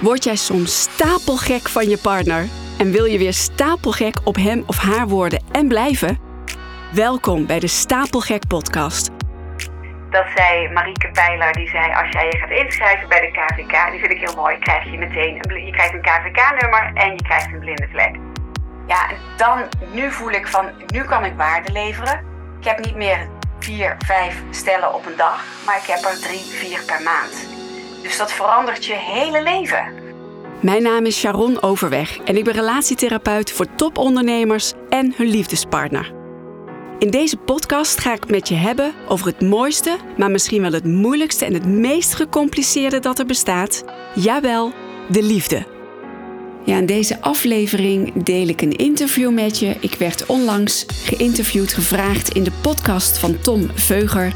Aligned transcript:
Word 0.00 0.24
jij 0.24 0.36
soms 0.36 0.80
stapelgek 0.80 1.68
van 1.68 1.88
je 1.88 1.98
partner 1.98 2.48
en 2.78 2.90
wil 2.90 3.04
je 3.04 3.18
weer 3.18 3.32
stapelgek 3.32 4.20
op 4.24 4.36
hem 4.36 4.62
of 4.66 4.78
haar 4.78 5.08
worden 5.08 5.44
en 5.52 5.68
blijven? 5.68 6.18
Welkom 6.92 7.46
bij 7.46 7.58
de 7.58 7.66
Stapelgek 7.66 8.46
Podcast. 8.46 9.10
Dat 10.10 10.26
zei 10.36 10.72
Marieke 10.72 11.10
Pijler, 11.10 11.52
die 11.52 11.68
zei 11.68 11.92
als 11.92 12.12
jij 12.12 12.24
je 12.24 12.36
gaat 12.36 12.50
inschrijven 12.50 13.08
bij 13.08 13.20
de 13.20 13.30
KVK, 13.30 13.90
die 13.90 14.00
vind 14.00 14.12
ik 14.12 14.18
heel 14.18 14.36
mooi, 14.36 14.58
krijg 14.58 14.84
je 14.84 14.98
meteen 14.98 15.38
een, 15.40 15.64
je 15.64 15.72
krijgt 15.72 15.94
een 15.94 16.02
KVK-nummer 16.02 16.90
en 16.94 17.10
je 17.10 17.22
krijgt 17.22 17.52
een 17.52 17.58
blinde 17.58 17.88
vlek. 17.90 18.16
Ja, 18.86 19.10
en 19.10 19.16
dan, 19.36 19.68
nu 19.92 20.10
voel 20.10 20.30
ik 20.30 20.46
van, 20.46 20.66
nu 20.86 21.04
kan 21.04 21.24
ik 21.24 21.32
waarde 21.36 21.72
leveren. 21.72 22.24
Ik 22.58 22.64
heb 22.64 22.84
niet 22.84 22.96
meer 22.96 23.28
vier, 23.58 23.96
vijf 24.06 24.42
stellen 24.50 24.94
op 24.94 25.06
een 25.06 25.16
dag, 25.16 25.44
maar 25.66 25.76
ik 25.76 25.86
heb 25.86 26.04
er 26.04 26.20
drie, 26.20 26.44
vier 26.44 26.82
per 26.86 27.02
maand. 27.02 27.58
Dus 28.02 28.16
dat 28.16 28.32
verandert 28.32 28.84
je 28.84 28.94
hele 28.94 29.42
leven. 29.42 29.84
Mijn 30.60 30.82
naam 30.82 31.06
is 31.06 31.18
Sharon 31.18 31.62
Overweg 31.62 32.18
en 32.18 32.36
ik 32.36 32.44
ben 32.44 32.54
relatietherapeut 32.54 33.52
voor 33.52 33.66
topondernemers 33.74 34.72
en 34.88 35.14
hun 35.16 35.26
liefdespartner. 35.26 36.12
In 36.98 37.10
deze 37.10 37.36
podcast 37.36 38.00
ga 38.00 38.12
ik 38.12 38.30
met 38.30 38.48
je 38.48 38.54
hebben 38.54 38.92
over 39.08 39.26
het 39.26 39.40
mooiste, 39.40 39.96
maar 40.16 40.30
misschien 40.30 40.62
wel 40.62 40.72
het 40.72 40.84
moeilijkste 40.84 41.44
en 41.44 41.54
het 41.54 41.66
meest 41.66 42.14
gecompliceerde 42.14 42.98
dat 42.98 43.18
er 43.18 43.26
bestaat. 43.26 43.84
Jawel, 44.14 44.72
de 45.08 45.22
liefde. 45.22 45.66
Ja, 46.64 46.76
in 46.76 46.86
deze 46.86 47.20
aflevering 47.20 48.22
deel 48.22 48.48
ik 48.48 48.62
een 48.62 48.76
interview 48.76 49.32
met 49.32 49.58
je. 49.58 49.76
Ik 49.80 49.94
werd 49.94 50.26
onlangs 50.26 50.86
geïnterviewd, 51.04 51.72
gevraagd 51.72 52.34
in 52.34 52.42
de 52.42 52.52
podcast 52.60 53.18
van 53.18 53.40
Tom 53.40 53.70
Veuger. 53.74 54.32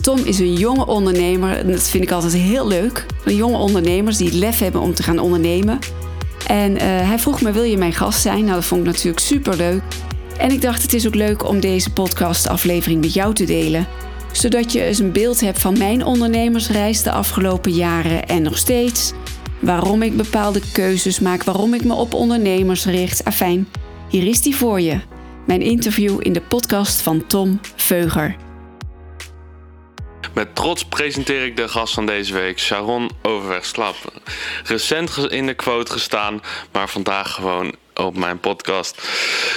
Tom 0.00 0.18
is 0.24 0.38
een 0.38 0.54
jonge 0.54 0.86
ondernemer 0.86 1.56
en 1.56 1.70
dat 1.70 1.88
vind 1.88 2.02
ik 2.02 2.10
altijd 2.10 2.32
heel 2.32 2.68
leuk. 2.68 3.06
Een 3.24 3.36
jonge 3.36 3.58
ondernemers 3.58 4.16
die 4.16 4.26
het 4.26 4.36
lef 4.36 4.58
hebben 4.58 4.80
om 4.80 4.94
te 4.94 5.02
gaan 5.02 5.18
ondernemen. 5.18 5.78
En 6.46 6.72
uh, 6.72 6.80
hij 6.82 7.18
vroeg 7.18 7.40
me, 7.40 7.52
wil 7.52 7.62
je 7.62 7.76
mijn 7.76 7.92
gast 7.92 8.20
zijn? 8.20 8.44
Nou, 8.44 8.54
dat 8.54 8.64
vond 8.64 8.80
ik 8.80 8.86
natuurlijk 8.86 9.20
super 9.20 9.56
leuk. 9.56 9.82
En 10.38 10.50
ik 10.50 10.62
dacht, 10.62 10.82
het 10.82 10.92
is 10.92 11.06
ook 11.06 11.14
leuk 11.14 11.48
om 11.48 11.60
deze 11.60 11.92
podcastaflevering 11.92 13.00
met 13.00 13.14
jou 13.14 13.34
te 13.34 13.44
delen. 13.44 13.86
Zodat 14.32 14.72
je 14.72 14.82
eens 14.82 14.98
een 14.98 15.12
beeld 15.12 15.40
hebt 15.40 15.58
van 15.58 15.78
mijn 15.78 16.04
ondernemersreis 16.04 17.02
de 17.02 17.10
afgelopen 17.10 17.72
jaren 17.72 18.26
en 18.26 18.42
nog 18.42 18.58
steeds. 18.58 19.12
Waarom 19.58 20.02
ik 20.02 20.16
bepaalde 20.16 20.60
keuzes 20.72 21.20
maak, 21.20 21.44
waarom 21.44 21.74
ik 21.74 21.84
me 21.84 21.94
op 21.94 22.14
ondernemers 22.14 22.84
richt. 22.84 23.24
Afijn, 23.24 23.68
hier 24.08 24.26
is 24.26 24.42
die 24.42 24.56
voor 24.56 24.80
je. 24.80 25.00
Mijn 25.46 25.62
interview 25.62 26.18
in 26.18 26.32
de 26.32 26.42
podcast 26.42 27.00
van 27.00 27.26
Tom 27.26 27.60
Veuger. 27.76 28.49
Met 30.34 30.54
trots 30.54 30.84
presenteer 30.84 31.44
ik 31.44 31.56
de 31.56 31.68
gast 31.68 31.94
van 31.94 32.06
deze 32.06 32.32
week, 32.32 32.58
Sharon 32.58 33.10
Overweg-Slap. 33.22 33.96
Recent 34.64 35.16
in 35.28 35.46
de 35.46 35.54
quote 35.54 35.92
gestaan, 35.92 36.42
maar 36.72 36.88
vandaag 36.88 37.34
gewoon 37.34 37.74
op 37.94 38.16
mijn 38.16 38.40
podcast. 38.40 39.02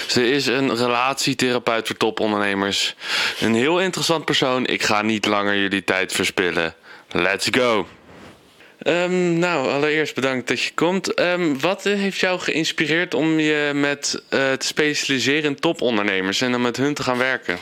Ze 0.07 0.31
is 0.31 0.45
een 0.45 0.75
relatietherapeut 0.75 1.87
voor 1.87 1.97
topondernemers. 1.97 2.95
Een 3.39 3.55
heel 3.55 3.81
interessant 3.81 4.25
persoon. 4.25 4.65
Ik 4.65 4.83
ga 4.83 5.01
niet 5.01 5.25
langer 5.25 5.57
jullie 5.57 5.83
tijd 5.83 6.11
verspillen. 6.11 6.75
Let's 7.11 7.47
go! 7.51 7.87
Um, 8.87 9.39
nou, 9.39 9.69
allereerst 9.71 10.15
bedankt 10.15 10.47
dat 10.47 10.61
je 10.61 10.73
komt. 10.73 11.19
Um, 11.19 11.59
wat 11.59 11.83
heeft 11.83 12.19
jou 12.19 12.39
geïnspireerd 12.39 13.13
om 13.13 13.39
je 13.39 13.71
met, 13.73 14.23
uh, 14.29 14.51
te 14.51 14.65
specialiseren 14.65 15.43
in 15.43 15.59
topondernemers 15.59 16.41
en 16.41 16.51
dan 16.51 16.61
met 16.61 16.77
hun 16.77 16.93
te 16.93 17.03
gaan 17.03 17.17
werken? 17.17 17.59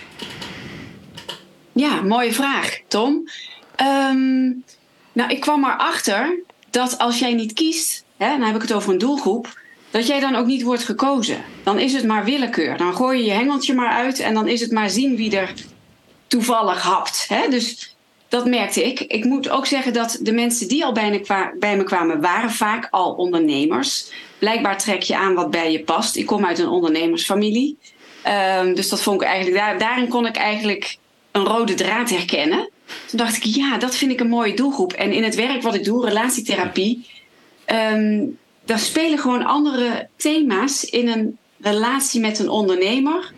Ja, 1.74 2.02
mooie 2.02 2.34
vraag, 2.34 2.80
Tom. 2.88 3.30
Um, 3.82 4.64
nou, 5.14 5.30
ik 5.30 5.40
kwam 5.40 5.66
erachter 5.66 6.40
dat 6.70 6.98
als 6.98 7.20
jij 7.20 7.34
niet 7.34 7.54
kiest, 7.54 8.04
hè, 8.18 8.30
dan 8.30 8.42
heb 8.42 8.56
ik 8.56 8.62
het 8.62 8.74
over 8.74 8.92
een 8.92 8.98
doelgroep, 8.98 9.60
dat 9.92 10.08
jij 10.08 10.20
dan 10.20 10.36
ook 10.36 10.46
niet 10.46 10.62
wordt 10.62 10.84
gekozen. 10.84 11.44
Dan 11.64 11.80
is 11.80 11.94
het 11.94 12.06
maar 12.06 12.24
willekeur. 12.24 12.78
Dan 12.78 12.96
gooi 12.96 13.18
je 13.18 13.26
je 13.26 13.32
hengeltje 13.32 13.74
maar 13.74 13.92
uit 13.92 14.20
en 14.20 14.34
dan 14.34 14.48
is 14.48 14.62
het 14.62 14.72
maar 14.72 14.90
zien 14.90 15.16
wie 15.16 15.38
er 15.38 15.54
toevallig 16.28 16.82
hapt. 16.82 17.26
Hè? 17.28 17.48
Dus 17.50 17.96
dat 18.28 18.46
merkte 18.46 18.84
ik. 18.84 19.00
Ik 19.00 19.26
moet 19.26 19.50
ook 19.50 19.66
zeggen 19.66 19.94
dat 19.94 20.20
de 20.22 20.32
mensen 20.32 20.68
die 20.68 20.86
al 20.86 20.92
bij 20.92 21.22
me, 21.78 21.84
kwamen, 21.84 22.22
waren 22.22 22.52
vaak 22.52 22.88
al 22.92 23.12
ondernemers. 23.12 24.12
Blijkbaar 24.40 24.78
trek 24.78 25.02
je 25.02 25.18
aan 25.18 25.34
wat 25.34 25.52
bij 25.52 25.72
je 25.72 25.84
past. 25.84 26.16
Ik 26.16 26.26
kom 26.26 26.46
uit 26.46 26.60
een 26.60 26.68
ondernemersfamilie. 26.68 27.78
Um, 28.60 28.76
dus 28.76 28.90
dat 28.90 29.02
vond 29.02 29.22
ik 29.22 29.28
eigenlijk, 29.28 29.58
daar, 29.58 29.78
daarin 29.78 30.08
kon 30.08 30.26
ik 30.26 30.36
eigenlijk 30.36 30.98
een 31.32 31.46
rode 31.46 31.74
draad 31.74 32.10
herkennen. 32.10 32.70
Toen 33.08 33.18
dacht 33.18 33.36
ik, 33.36 33.44
ja, 33.44 33.78
dat 33.78 33.96
vind 33.96 34.12
ik 34.12 34.20
een 34.20 34.28
mooie 34.28 34.54
doelgroep. 34.54 34.94
En 34.94 35.12
in 35.12 35.24
het 35.24 35.36
werk 35.36 35.62
wat 35.62 35.76
ik 35.76 35.84
doe, 35.84 36.06
relatietherapie, 36.06 37.08
um, 37.94 38.38
daar 38.66 38.80
spelen 38.80 39.20
gewoon 39.20 39.46
andere 39.46 40.08
thema's 40.16 40.84
in 40.84 41.08
een 41.08 41.38
relatie 41.62 42.22
met 42.22 42.40
een 42.40 42.50
ondernemer. 42.50 43.32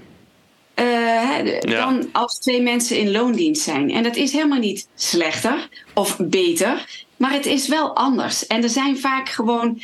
Uh, 0.75 1.59
dan 1.59 2.09
als 2.11 2.39
twee 2.39 2.61
mensen 2.61 2.97
in 2.97 3.11
loondienst 3.11 3.61
zijn. 3.61 3.91
En 3.91 4.03
dat 4.03 4.15
is 4.15 4.31
helemaal 4.31 4.59
niet 4.59 4.87
slechter 4.95 5.69
of 5.93 6.17
beter, 6.19 7.05
maar 7.17 7.31
het 7.31 7.45
is 7.45 7.67
wel 7.67 7.95
anders. 7.95 8.47
En 8.47 8.63
er 8.63 8.69
zijn 8.69 8.99
vaak 8.99 9.29
gewoon 9.29 9.81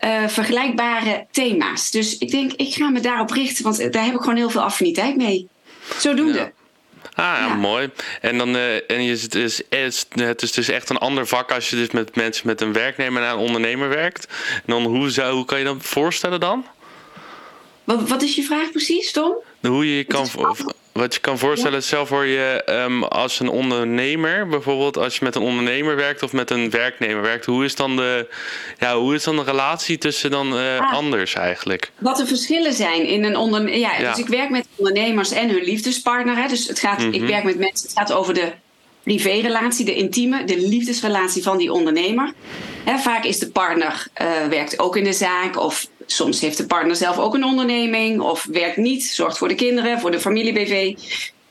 uh, 0.00 0.28
vergelijkbare 0.28 1.26
thema's. 1.30 1.90
Dus 1.90 2.18
ik 2.18 2.30
denk, 2.30 2.52
ik 2.52 2.74
ga 2.74 2.88
me 2.88 3.00
daarop 3.00 3.30
richten, 3.30 3.64
want 3.64 3.92
daar 3.92 4.04
heb 4.04 4.14
ik 4.14 4.20
gewoon 4.20 4.36
heel 4.36 4.50
veel 4.50 4.62
affiniteit 4.62 5.16
mee. 5.16 5.48
Zodoende. 5.98 6.38
Ja. 6.38 6.52
Ah, 7.14 7.36
ja. 7.38 7.54
mooi. 7.54 7.90
En 8.20 8.38
dan 8.38 8.56
uh, 8.56 8.90
en 8.90 9.02
je, 9.02 9.12
het, 9.12 9.34
is, 9.34 9.62
het 10.14 10.42
is 10.42 10.52
dus 10.52 10.68
echt 10.68 10.90
een 10.90 10.98
ander 10.98 11.26
vak 11.26 11.52
als 11.52 11.70
je 11.70 11.76
dus 11.76 11.90
met 11.90 12.16
mensen 12.16 12.46
met 12.46 12.60
een 12.60 12.72
werknemer 12.72 13.22
en 13.22 13.30
een 13.30 13.36
ondernemer 13.36 13.88
werkt. 13.88 14.26
En 14.54 14.62
dan 14.66 14.84
hoe, 14.84 15.10
zou, 15.10 15.34
hoe 15.34 15.44
kan 15.44 15.58
je 15.58 15.64
dat 15.64 15.76
voorstellen 15.80 16.40
dan? 16.40 16.66
Wat, 17.84 18.08
wat 18.08 18.22
is 18.22 18.34
je 18.34 18.42
vraag 18.42 18.70
precies, 18.70 19.12
Tom? 19.12 19.34
Hoe 19.60 19.88
je 19.88 19.96
je 19.96 20.04
kan, 20.04 20.28
wat 20.92 21.14
je 21.14 21.20
kan 21.20 21.38
voorstellen, 21.38 21.82
zelf 21.82 22.08
voor 22.08 22.26
je 22.26 22.62
um, 22.66 23.04
als 23.04 23.40
een 23.40 23.48
ondernemer, 23.48 24.48
bijvoorbeeld 24.48 24.96
als 24.96 25.16
je 25.16 25.24
met 25.24 25.34
een 25.34 25.42
ondernemer 25.42 25.96
werkt 25.96 26.22
of 26.22 26.32
met 26.32 26.50
een 26.50 26.70
werknemer 26.70 27.22
werkt, 27.22 27.44
hoe 27.44 27.64
is 27.64 27.74
dan 27.74 27.96
de, 27.96 28.28
ja, 28.78 28.96
hoe 28.96 29.14
is 29.14 29.24
dan 29.24 29.36
de 29.36 29.42
relatie 29.42 29.98
tussen 29.98 30.30
dan 30.30 30.58
uh, 30.58 30.92
anders 30.92 31.34
eigenlijk? 31.34 31.90
Wat 31.98 32.16
de 32.16 32.26
verschillen 32.26 32.72
zijn 32.72 33.06
in 33.06 33.24
een 33.24 33.36
ondernemer. 33.36 33.78
Ja, 33.78 33.98
ja, 33.98 34.10
dus 34.10 34.18
ik 34.18 34.28
werk 34.28 34.50
met 34.50 34.66
ondernemers 34.76 35.30
en 35.30 35.50
hun 35.50 35.62
liefdespartner. 35.62 36.36
Hè. 36.36 36.48
Dus 36.48 36.68
het 36.68 36.78
gaat, 36.78 36.98
mm 36.98 37.04
-hmm. 37.04 37.14
ik 37.14 37.20
mhm. 37.20 37.30
werk 37.30 37.44
met 37.44 37.58
mensen, 37.58 37.88
het 37.88 37.98
gaat 37.98 38.12
over 38.12 38.34
de 38.34 38.52
privérelatie, 39.02 39.84
de 39.84 39.94
intieme, 39.94 40.44
de 40.44 40.60
liefdesrelatie 40.60 41.42
van 41.42 41.58
die 41.58 41.72
ondernemer. 41.72 42.32
He, 42.84 42.98
vaak 42.98 43.24
is 43.24 43.38
de 43.38 43.50
partner 43.50 44.06
uh, 44.22 44.46
werkt 44.48 44.78
ook 44.78 44.96
in 44.96 45.04
de 45.04 45.12
zaak 45.12 45.58
of 45.58 45.86
soms 46.12 46.40
heeft 46.40 46.56
de 46.56 46.66
partner 46.66 46.96
zelf 46.96 47.18
ook 47.18 47.34
een 47.34 47.44
onderneming 47.44 48.20
of 48.20 48.46
werkt 48.50 48.76
niet, 48.76 49.04
zorgt 49.04 49.38
voor 49.38 49.48
de 49.48 49.54
kinderen, 49.54 50.00
voor 50.00 50.10
de 50.10 50.20
familie-BV. 50.20 50.94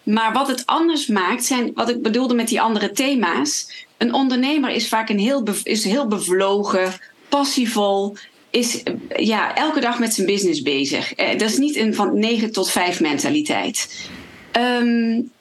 Maar 0.03 0.33
wat 0.33 0.47
het 0.47 0.65
anders 0.65 1.07
maakt, 1.07 1.45
zijn 1.45 1.71
wat 1.73 1.89
ik 1.89 2.01
bedoelde 2.01 2.33
met 2.33 2.47
die 2.47 2.61
andere 2.61 2.91
thema's. 2.91 3.85
Een 3.97 4.13
ondernemer 4.13 4.69
is 4.69 4.87
vaak 4.87 5.09
een 5.09 5.19
heel, 5.19 5.43
is 5.63 5.83
heel 5.83 6.07
bevlogen, 6.07 6.93
passievol, 7.29 8.15
is 8.49 8.83
ja, 9.15 9.55
elke 9.55 9.79
dag 9.79 9.99
met 9.99 10.13
zijn 10.13 10.27
business 10.27 10.61
bezig. 10.61 11.13
Eh, 11.13 11.29
dat 11.31 11.49
is 11.49 11.57
niet 11.57 11.75
een 11.75 11.95
van 11.95 12.19
9 12.19 12.51
tot 12.51 12.71
5 12.71 12.99
mentaliteit. 12.99 14.09
Um, 14.57 15.31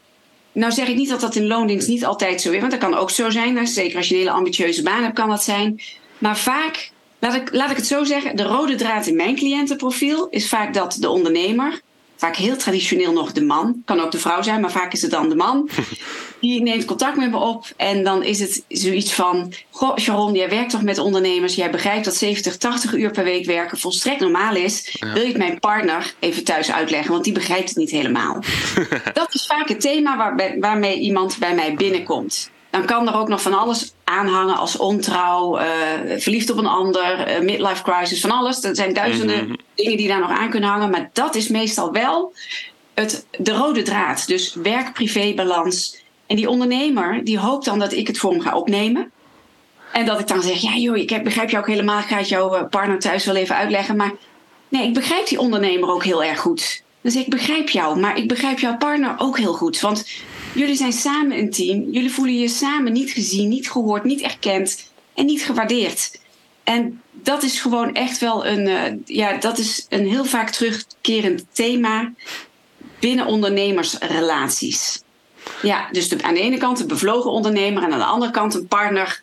nou 0.53 0.73
zeg 0.73 0.89
ik 0.89 0.97
niet 0.97 1.09
dat 1.09 1.21
dat 1.21 1.35
in 1.35 1.47
loondienst 1.47 1.89
niet 1.89 2.05
altijd 2.05 2.41
zo 2.41 2.51
is, 2.51 2.59
want 2.61 2.71
dat 2.71 2.81
kan 2.81 2.95
ook 2.95 3.11
zo 3.11 3.31
zijn. 3.31 3.67
Zeker 3.67 3.97
als 3.97 4.09
je 4.09 4.15
een 4.15 4.21
hele 4.21 4.33
ambitieuze 4.33 4.83
baan 4.83 5.03
hebt, 5.03 5.15
kan 5.15 5.29
dat 5.29 5.43
zijn. 5.43 5.81
Maar 6.19 6.39
vaak, 6.39 6.91
laat 7.21 7.35
ik, 7.35 7.53
laat 7.53 7.71
ik 7.71 7.77
het 7.77 7.87
zo 7.87 8.05
zeggen, 8.05 8.37
de 8.37 8.43
rode 8.43 8.75
draad 8.75 9.07
in 9.07 9.17
mijn 9.17 9.37
cliëntenprofiel 9.37 10.29
is 10.31 10.49
vaak 10.49 10.75
dat 10.75 10.97
de 11.01 11.09
ondernemer 11.09 11.81
vaak 12.21 12.37
heel 12.37 12.57
traditioneel 12.57 13.13
nog 13.13 13.33
de 13.33 13.43
man. 13.43 13.83
Kan 13.85 14.01
ook 14.01 14.11
de 14.11 14.19
vrouw 14.19 14.43
zijn, 14.43 14.61
maar 14.61 14.71
vaak 14.71 14.93
is 14.93 15.03
het 15.03 15.11
dan 15.11 15.29
de 15.29 15.35
man. 15.35 15.69
Die 16.41 16.63
neemt 16.63 16.85
contact 16.85 17.17
met 17.17 17.31
me 17.31 17.37
op 17.37 17.67
en 17.77 18.05
dan 18.05 18.23
is 18.23 18.41
het 18.41 18.65
zoiets 18.69 19.13
van... 19.13 19.53
Goh, 19.71 19.97
Sharon, 19.97 20.35
jij 20.35 20.49
werkt 20.49 20.71
toch 20.71 20.83
met 20.83 20.99
ondernemers? 20.99 21.55
Jij 21.55 21.71
begrijpt 21.71 22.05
dat 22.05 22.15
70, 22.15 22.57
80 22.57 22.95
uur 22.95 23.11
per 23.11 23.25
week 23.25 23.47
werken 23.47 23.79
volstrekt 23.79 24.21
normaal 24.21 24.55
is. 24.57 24.97
Wil 25.01 25.23
je 25.23 25.29
het 25.29 25.37
mijn 25.37 25.59
partner 25.59 26.15
even 26.19 26.45
thuis 26.45 26.73
uitleggen? 26.73 27.13
Want 27.13 27.25
die 27.25 27.33
begrijpt 27.33 27.69
het 27.69 27.79
niet 27.79 27.91
helemaal. 27.91 28.43
dat 29.13 29.35
is 29.35 29.47
vaak 29.47 29.69
het 29.69 29.81
thema 29.81 30.17
waarbij, 30.17 30.57
waarmee 30.59 30.99
iemand 30.99 31.39
bij 31.39 31.55
mij 31.55 31.75
binnenkomt. 31.75 32.51
Dan 32.71 32.85
kan 32.85 33.09
er 33.09 33.17
ook 33.17 33.29
nog 33.29 33.43
van 33.43 33.59
alles 33.59 33.95
aanhangen 34.05 34.57
als 34.57 34.77
ontrouw, 34.77 35.61
uh, 35.61 35.67
verliefd 36.17 36.51
op 36.51 36.59
een 36.59 36.67
ander, 36.67 37.29
uh, 37.29 37.45
midlife 37.45 37.83
crisis, 37.83 38.21
van 38.21 38.31
alles. 38.31 38.65
Er 38.65 38.77
zijn 38.77 38.95
duizenden 38.95 39.45
mhm. 39.45 39.55
dingen 39.75 39.97
die 39.97 40.09
daar 40.09 40.21
nog 40.21 40.31
aan 40.31 40.51
kunnen 40.51 40.71
hangen. 40.71 40.91
Maar 40.91 41.11
dat 41.13 41.35
is 41.35 41.49
meestal 41.49 41.93
wel 41.93 42.33
het, 42.95 43.27
de 43.39 43.53
rode 43.53 43.83
draad. 43.83 44.27
Dus 44.27 44.55
werk-privé-balans. 44.55 46.03
En 46.27 46.37
die 46.37 46.49
ondernemer 46.49 47.25
die 47.25 47.39
hoopt 47.39 47.65
dan 47.65 47.79
dat 47.79 47.93
ik 47.93 48.07
het 48.07 48.19
voor 48.19 48.31
hem 48.31 48.41
ga 48.41 48.57
opnemen. 48.57 49.11
En 49.93 50.07
dat 50.07 50.21
ik 50.21 50.29
dan 50.29 50.43
zeg, 50.43 50.61
ja 50.61 50.77
joh, 50.77 50.97
ik 50.97 51.25
begrijp 51.25 51.51
jou 51.51 51.63
ook 51.63 51.69
helemaal. 51.69 51.99
Ik 51.99 52.07
ga 52.07 52.17
het 52.17 52.29
jouw 52.29 52.55
eh, 52.55 52.69
partner 52.69 52.99
thuis 52.99 53.25
wel 53.25 53.35
even 53.35 53.57
uitleggen. 53.57 53.97
Maar 53.97 54.13
nee, 54.69 54.87
ik 54.87 54.95
begrijp 54.95 55.27
die 55.27 55.41
ondernemer 55.41 55.91
ook 55.91 56.05
heel 56.05 56.25
erg 56.25 56.41
goed. 56.41 56.83
Dus 57.01 57.17
ik 57.17 57.29
begrijp 57.29 57.69
jou, 57.69 58.01
maar 58.01 58.17
ik 58.17 58.29
begrijp 58.29 58.59
jouw 58.59 58.77
partner 58.77 59.15
ook 59.19 59.39
heel 59.39 59.53
goed. 59.53 59.81
Want 59.81 60.07
Jullie 60.55 60.77
zijn 60.77 60.93
samen 60.93 61.39
een 61.39 61.51
team. 61.51 61.91
Jullie 61.91 62.11
voelen 62.11 62.39
je 62.39 62.49
samen 62.49 62.93
niet 62.93 63.11
gezien, 63.11 63.49
niet 63.49 63.71
gehoord, 63.71 64.05
niet 64.05 64.21
erkend 64.21 64.91
en 65.15 65.27
niet 65.27 65.43
gewaardeerd. 65.43 66.21
En 66.65 67.03
dat 67.13 67.43
is 67.43 67.61
gewoon 67.61 67.95
echt 67.95 68.19
wel 68.19 68.47
een, 68.47 68.67
uh, 68.69 68.83
ja, 69.05 69.37
dat 69.37 69.59
is 69.59 69.87
een 69.89 70.09
heel 70.09 70.25
vaak 70.25 70.51
terugkerend 70.51 71.45
thema 71.53 72.13
binnen 72.99 73.27
ondernemersrelaties. 73.27 75.03
Ja, 75.63 75.89
dus 75.93 76.23
aan 76.23 76.35
de 76.35 76.41
ene 76.41 76.59
kant 76.59 76.81
een 76.81 76.87
bevlogen 76.87 77.31
ondernemer 77.31 77.83
en 77.83 77.93
aan 77.93 77.99
de 77.99 78.05
andere 78.05 78.33
kant 78.33 78.55
een 78.55 78.67
partner. 78.67 79.23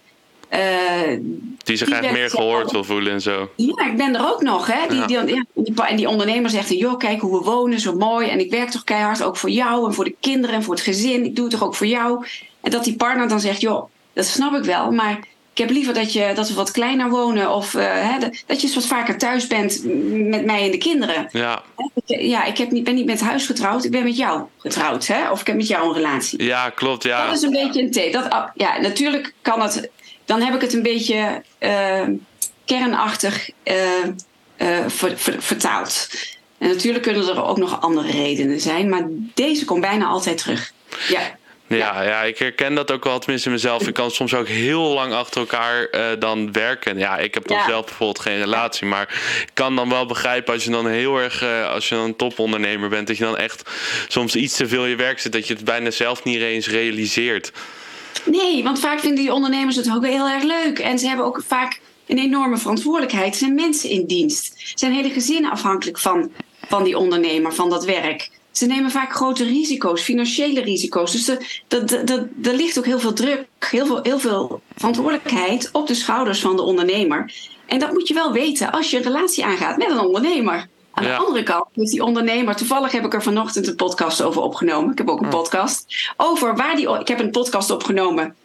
Uh, 0.51 1.19
die 1.63 1.77
zich 1.77 1.89
eigenlijk 1.89 2.19
meer 2.19 2.29
gehoord 2.29 2.71
wil 2.71 2.83
voelen 2.83 3.13
en 3.13 3.21
zo. 3.21 3.49
Ja, 3.55 3.85
ik 3.85 3.97
ben 3.97 4.15
er 4.15 4.31
ook 4.31 4.41
nog. 4.41 4.67
Hè. 4.67 4.87
Die, 4.87 5.07
ja. 5.07 5.21
Die, 5.23 5.45
en 5.85 5.95
die 5.95 6.09
ondernemer 6.09 6.49
zegt: 6.49 6.69
joh, 6.69 6.97
kijk 6.97 7.21
hoe 7.21 7.39
we 7.39 7.45
wonen, 7.45 7.79
zo 7.79 7.95
mooi. 7.95 8.27
En 8.27 8.39
ik 8.39 8.51
werk 8.51 8.69
toch 8.69 8.83
keihard 8.83 9.23
ook 9.23 9.37
voor 9.37 9.49
jou 9.49 9.87
en 9.87 9.93
voor 9.93 10.03
de 10.03 10.15
kinderen 10.19 10.55
en 10.55 10.63
voor 10.63 10.73
het 10.73 10.83
gezin. 10.83 11.25
Ik 11.25 11.35
doe 11.35 11.45
het 11.45 11.53
toch 11.53 11.63
ook 11.63 11.75
voor 11.75 11.87
jou. 11.87 12.25
En 12.61 12.71
dat 12.71 12.83
die 12.83 12.95
partner 12.95 13.27
dan 13.27 13.39
zegt: 13.39 13.61
joh, 13.61 13.89
dat 14.13 14.25
snap 14.25 14.55
ik 14.55 14.63
wel, 14.63 14.91
maar 14.91 15.19
ik 15.57 15.63
heb 15.63 15.69
liever 15.71 15.93
dat, 15.93 16.13
je, 16.13 16.31
dat 16.35 16.49
we 16.49 16.53
wat 16.53 16.71
kleiner 16.71 17.09
wonen 17.09 17.51
of 17.51 17.73
uh, 17.73 17.83
hè, 17.85 18.19
dat 18.19 18.61
je 18.61 18.67
eens 18.67 18.75
wat 18.75 18.85
vaker 18.85 19.17
thuis 19.17 19.47
bent 19.47 19.83
met 20.29 20.45
mij 20.45 20.63
en 20.63 20.71
de 20.71 20.77
kinderen. 20.77 21.29
Ja, 21.31 21.61
ja 22.05 22.43
ik 22.43 22.57
heb 22.57 22.71
niet, 22.71 22.83
ben 22.83 22.95
niet 22.95 23.05
met 23.05 23.21
huis 23.21 23.45
getrouwd, 23.45 23.83
ik 23.83 23.91
ben 23.91 24.03
met 24.03 24.17
jou 24.17 24.41
getrouwd. 24.57 25.07
Hè? 25.07 25.31
Of 25.31 25.41
ik 25.41 25.47
heb 25.47 25.55
met 25.55 25.67
jou 25.67 25.87
een 25.87 25.93
relatie. 25.93 26.43
Ja, 26.43 26.69
klopt. 26.69 27.03
Ja. 27.03 27.25
Dat 27.25 27.35
is 27.35 27.41
een 27.41 27.51
beetje 27.51 27.81
een 27.81 27.91
thee. 27.91 28.11
Dat, 28.11 28.29
ah, 28.29 28.47
ja, 28.55 28.79
natuurlijk 28.79 29.33
kan 29.41 29.61
het. 29.61 29.89
Dan 30.27 30.41
heb 30.41 30.53
ik 30.53 30.61
het 30.61 30.73
een 30.73 30.83
beetje 30.83 31.43
uh, 31.59 32.07
kernachtig 32.65 33.49
uh, 33.63 33.75
ver, 34.87 35.17
ver, 35.17 35.35
vertaald. 35.41 36.09
En 36.57 36.67
natuurlijk 36.67 37.03
kunnen 37.03 37.27
er 37.27 37.43
ook 37.43 37.57
nog 37.57 37.81
andere 37.81 38.11
redenen 38.11 38.59
zijn, 38.59 38.89
maar 38.89 39.03
deze 39.33 39.65
komt 39.65 39.81
bijna 39.81 40.05
altijd 40.05 40.37
terug. 40.37 40.71
Ja. 41.07 41.37
Ja, 41.67 42.01
ja, 42.01 42.23
ik 42.23 42.37
herken 42.37 42.75
dat 42.75 42.91
ook 42.91 43.03
wel, 43.03 43.19
tenminste 43.19 43.49
mezelf. 43.49 43.87
Ik 43.87 43.93
kan 43.93 44.11
soms 44.11 44.33
ook 44.33 44.47
heel 44.47 44.81
lang 44.81 45.13
achter 45.13 45.41
elkaar 45.41 45.87
uh, 45.91 46.05
dan 46.19 46.51
werken. 46.51 46.97
Ja, 46.97 47.17
ik 47.17 47.33
heb 47.33 47.47
dan 47.47 47.59
zelf 47.67 47.85
bijvoorbeeld 47.85 48.19
geen 48.19 48.39
relatie, 48.39 48.87
maar 48.87 49.01
ik 49.41 49.51
kan 49.53 49.75
dan 49.75 49.89
wel 49.89 50.05
begrijpen 50.05 50.53
als 50.53 50.63
je 50.63 50.71
dan 50.71 50.87
heel 50.87 51.17
erg, 51.17 51.43
uh, 51.43 51.69
als 51.69 51.89
je 51.89 51.95
dan 51.95 52.03
een 52.03 52.15
topondernemer 52.15 52.89
bent, 52.89 53.07
dat 53.07 53.17
je 53.17 53.23
dan 53.23 53.37
echt 53.37 53.69
soms 54.07 54.35
iets 54.35 54.55
te 54.55 54.67
veel 54.67 54.83
in 54.83 54.89
je 54.89 54.95
werk 54.95 55.19
zit, 55.19 55.31
dat 55.31 55.47
je 55.47 55.53
het 55.53 55.63
bijna 55.63 55.91
zelf 55.91 56.23
niet 56.23 56.41
eens 56.41 56.67
realiseert. 56.67 57.51
Nee, 58.25 58.63
want 58.63 58.79
vaak 58.79 58.99
vinden 58.99 59.23
die 59.23 59.33
ondernemers 59.33 59.75
het 59.75 59.91
ook 59.91 60.05
heel 60.05 60.27
erg 60.27 60.43
leuk. 60.43 60.79
En 60.79 60.99
ze 60.99 61.07
hebben 61.07 61.25
ook 61.25 61.43
vaak 61.47 61.79
een 62.05 62.17
enorme 62.17 62.57
verantwoordelijkheid. 62.57 63.33
Ze 63.33 63.39
zijn 63.39 63.55
mensen 63.55 63.89
in 63.89 64.05
dienst. 64.05 64.53
Ze 64.57 64.73
zijn 64.75 64.93
hele 64.93 65.09
gezinnen 65.09 65.51
afhankelijk 65.51 65.99
van, 65.99 66.31
van 66.67 66.83
die 66.83 66.97
ondernemer, 66.97 67.53
van 67.53 67.69
dat 67.69 67.85
werk 67.85 68.29
ze 68.57 68.65
nemen 68.65 68.91
vaak 68.91 69.13
grote 69.13 69.43
risico's, 69.43 70.01
financiële 70.01 70.61
risico's. 70.61 71.11
Dus 71.11 71.27
er 71.27 72.53
ligt 72.53 72.77
ook 72.77 72.85
heel 72.85 72.99
veel 72.99 73.13
druk, 73.13 73.45
heel 73.59 73.85
veel, 73.85 73.99
heel 74.03 74.19
veel 74.19 74.61
verantwoordelijkheid 74.75 75.69
op 75.71 75.87
de 75.87 75.93
schouders 75.93 76.39
van 76.39 76.55
de 76.55 76.61
ondernemer. 76.61 77.33
En 77.65 77.79
dat 77.79 77.91
moet 77.91 78.07
je 78.07 78.13
wel 78.13 78.31
weten 78.31 78.71
als 78.71 78.91
je 78.91 78.97
een 78.97 79.03
relatie 79.03 79.45
aangaat 79.45 79.77
met 79.77 79.89
een 79.89 79.99
ondernemer. 79.99 80.67
Aan 80.97 81.03
de 81.03 81.15
andere 81.15 81.43
kant 81.43 81.65
is 81.73 81.91
die 81.91 82.03
ondernemer. 82.03 82.55
Toevallig 82.55 82.91
heb 82.91 83.05
ik 83.05 83.13
er 83.13 83.23
vanochtend 83.23 83.67
een 83.67 83.75
podcast 83.75 84.21
over 84.21 84.41
opgenomen. 84.41 84.91
Ik 84.91 84.97
heb 84.97 85.09
ook 85.09 85.21
een 85.21 85.29
podcast 85.29 85.85
over 86.17 86.55
waar 86.55 86.75
die. 86.75 86.99
Ik 86.99 87.07
heb 87.07 87.19
een 87.19 87.31
podcast 87.31 87.71
opgenomen 87.71 88.35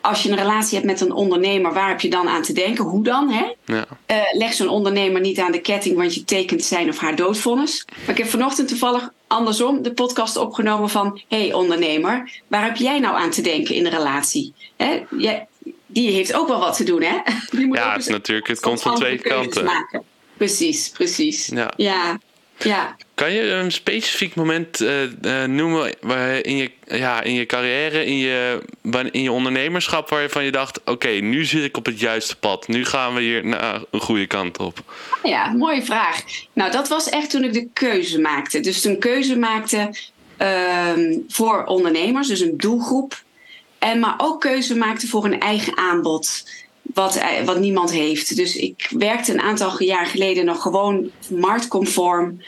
als 0.00 0.22
je 0.22 0.30
een 0.30 0.36
relatie 0.36 0.74
hebt 0.74 0.90
met 0.90 1.00
een 1.00 1.12
ondernemer, 1.12 1.72
waar 1.72 1.88
heb 1.88 2.00
je 2.00 2.10
dan 2.10 2.28
aan 2.28 2.42
te 2.42 2.52
denken? 2.52 2.84
Hoe 2.84 3.02
dan? 3.02 3.30
Hè? 3.30 3.52
Ja. 3.64 3.86
Uh, 4.06 4.16
leg 4.32 4.52
zo'n 4.52 4.68
ondernemer 4.68 5.20
niet 5.20 5.38
aan 5.38 5.52
de 5.52 5.60
ketting, 5.60 5.96
want 5.96 6.14
je 6.14 6.24
tekent 6.24 6.64
zijn 6.64 6.88
of 6.88 6.98
haar 6.98 7.16
doodvonnis. 7.16 7.84
Maar 8.00 8.10
ik 8.10 8.18
heb 8.18 8.28
vanochtend 8.28 8.68
toevallig 8.68 9.12
andersom 9.26 9.82
de 9.82 9.92
podcast 9.92 10.36
opgenomen 10.36 10.88
van: 10.88 11.20
hey 11.28 11.52
ondernemer, 11.52 12.30
waar 12.46 12.64
heb 12.64 12.76
jij 12.76 12.98
nou 12.98 13.16
aan 13.16 13.30
te 13.30 13.42
denken 13.42 13.74
in 13.74 13.84
de 13.84 13.90
relatie? 13.90 14.54
Hè? 14.76 15.02
Jij, 15.18 15.46
die 15.86 16.10
heeft 16.10 16.34
ook 16.34 16.48
wel 16.48 16.60
wat 16.60 16.76
te 16.76 16.84
doen, 16.84 17.02
hè? 17.02 17.16
Die 17.56 17.66
moet 17.66 17.76
ja, 17.76 17.92
het, 17.92 18.08
natuurlijk, 18.08 18.48
het 18.48 18.60
komt 18.60 18.82
van 18.82 18.94
twee 18.94 19.18
kanten. 19.18 19.64
Maken. 19.64 20.04
Precies, 20.40 20.88
precies. 20.88 21.46
Ja. 21.46 21.72
ja. 21.76 22.18
Ja. 22.58 22.96
Kan 23.14 23.32
je 23.32 23.50
een 23.50 23.72
specifiek 23.72 24.34
moment 24.34 24.80
uh, 24.80 25.02
uh, 25.22 25.44
noemen 25.44 26.00
in 26.42 26.56
je, 26.56 26.70
ja, 26.86 27.22
in 27.22 27.34
je 27.34 27.46
carrière, 27.46 28.04
in 28.04 28.16
je, 28.16 28.62
in 29.10 29.22
je 29.22 29.32
ondernemerschap, 29.32 30.08
waarvan 30.08 30.44
je 30.44 30.50
dacht: 30.50 30.80
oké, 30.80 30.90
okay, 30.90 31.18
nu 31.18 31.44
zit 31.44 31.64
ik 31.64 31.76
op 31.76 31.86
het 31.86 32.00
juiste 32.00 32.36
pad. 32.36 32.68
Nu 32.68 32.84
gaan 32.84 33.14
we 33.14 33.20
hier 33.20 33.46
naar 33.46 33.80
een 33.90 34.00
goede 34.00 34.26
kant 34.26 34.58
op? 34.58 34.82
Ja, 35.22 35.52
mooie 35.52 35.82
vraag. 35.82 36.22
Nou, 36.52 36.70
dat 36.70 36.88
was 36.88 37.08
echt 37.08 37.30
toen 37.30 37.44
ik 37.44 37.52
de 37.52 37.68
keuze 37.72 38.20
maakte. 38.20 38.60
Dus 38.60 38.80
toen 38.80 38.98
keuze 38.98 39.38
maakte 39.38 39.94
uh, 40.38 41.18
voor 41.28 41.64
ondernemers, 41.64 42.28
dus 42.28 42.40
een 42.40 42.56
doelgroep. 42.56 43.22
En 43.78 43.98
maar 43.98 44.14
ook 44.16 44.40
keuze 44.40 44.76
maakte 44.76 45.06
voor 45.06 45.24
een 45.24 45.40
eigen 45.40 45.76
aanbod. 45.76 46.44
Wat, 46.94 47.20
wat 47.44 47.58
niemand 47.58 47.90
heeft. 47.90 48.36
Dus 48.36 48.56
ik 48.56 48.88
werkte 48.90 49.32
een 49.32 49.40
aantal 49.40 49.82
jaar 49.82 50.06
geleden 50.06 50.44
nog 50.44 50.62
gewoon 50.62 51.10
marktconform. 51.28 52.40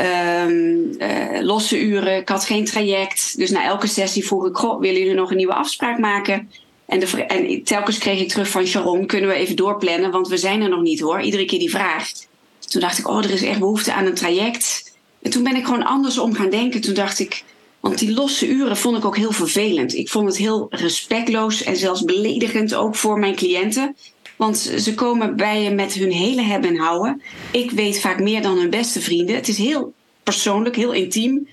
Um, 0.00 0.94
uh, 0.98 1.40
losse 1.40 1.80
uren. 1.80 2.16
Ik 2.16 2.28
had 2.28 2.44
geen 2.44 2.64
traject. 2.64 3.38
Dus 3.38 3.50
na 3.50 3.64
elke 3.64 3.86
sessie 3.86 4.26
vroeg 4.26 4.46
ik: 4.46 4.56
willen 4.56 5.00
jullie 5.00 5.14
nog 5.14 5.30
een 5.30 5.36
nieuwe 5.36 5.54
afspraak 5.54 5.98
maken? 5.98 6.50
En, 6.86 7.00
de, 7.00 7.06
en 7.06 7.62
telkens 7.62 7.98
kreeg 7.98 8.20
ik 8.20 8.28
terug 8.28 8.48
van 8.48 8.66
Sharon: 8.66 9.06
kunnen 9.06 9.30
we 9.30 9.36
even 9.36 9.56
doorplannen? 9.56 10.10
Want 10.10 10.28
we 10.28 10.36
zijn 10.36 10.62
er 10.62 10.68
nog 10.68 10.82
niet 10.82 11.00
hoor. 11.00 11.20
Iedere 11.20 11.44
keer 11.44 11.58
die 11.58 11.70
vraagt. 11.70 12.28
Toen 12.58 12.80
dacht 12.80 12.98
ik: 12.98 13.08
Oh, 13.08 13.24
er 13.24 13.30
is 13.30 13.42
echt 13.42 13.58
behoefte 13.58 13.92
aan 13.92 14.06
een 14.06 14.14
traject. 14.14 14.94
En 15.22 15.30
toen 15.30 15.42
ben 15.42 15.56
ik 15.56 15.64
gewoon 15.64 15.84
anders 15.84 16.18
om 16.18 16.34
gaan 16.34 16.50
denken. 16.50 16.80
Toen 16.80 16.94
dacht 16.94 17.18
ik: 17.18 17.44
want 17.86 17.98
die 17.98 18.14
losse 18.14 18.48
uren 18.48 18.76
vond 18.76 18.96
ik 18.96 19.04
ook 19.04 19.16
heel 19.16 19.32
vervelend. 19.32 19.94
Ik 19.94 20.08
vond 20.08 20.28
het 20.28 20.36
heel 20.36 20.66
respectloos 20.70 21.62
en 21.62 21.76
zelfs 21.76 22.04
beledigend 22.04 22.74
ook 22.74 22.94
voor 22.94 23.18
mijn 23.18 23.34
cliënten. 23.34 23.96
Want 24.36 24.58
ze 24.78 24.94
komen 24.94 25.36
bij 25.36 25.62
je 25.62 25.70
met 25.70 25.94
hun 25.94 26.10
hele 26.10 26.42
hebben 26.42 26.70
en 26.70 26.76
houden. 26.76 27.22
Ik 27.50 27.70
weet 27.70 28.00
vaak 28.00 28.20
meer 28.20 28.42
dan 28.42 28.58
hun 28.58 28.70
beste 28.70 29.00
vrienden. 29.00 29.36
Het 29.36 29.48
is 29.48 29.58
heel 29.58 29.92
persoonlijk, 30.22 30.76
heel 30.76 30.92
intiem. 30.92 31.48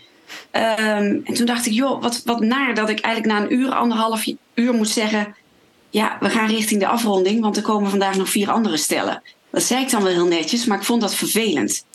Um, 0.52 1.22
en 1.24 1.34
toen 1.34 1.46
dacht 1.46 1.66
ik, 1.66 1.74
joh, 1.74 2.02
wat, 2.02 2.22
wat 2.26 2.40
naar 2.40 2.76
dat 2.76 2.90
ik 2.90 3.00
eigenlijk 3.00 3.36
na 3.36 3.46
een 3.46 3.54
uur, 3.54 3.72
anderhalf 3.72 4.26
uur 4.54 4.74
moet 4.74 4.90
zeggen... 4.90 5.36
ja, 5.90 6.18
we 6.20 6.30
gaan 6.30 6.48
richting 6.48 6.80
de 6.80 6.88
afronding, 6.88 7.42
want 7.42 7.58
er 7.58 7.64
komen 7.64 7.90
vandaag 7.90 8.18
nog 8.18 8.30
vier 8.30 8.52
andere 8.52 8.78
stellen. 8.78 9.22
Dat 9.50 9.64
zei 9.64 9.84
ik 9.84 9.92
dan 9.92 10.04
wel 10.04 10.12
heel 10.12 10.28
netjes, 10.28 10.66
maar 10.66 10.78
ik 10.78 10.84
vond 10.84 11.02
dat 11.02 11.16
vervelend. 11.16 11.86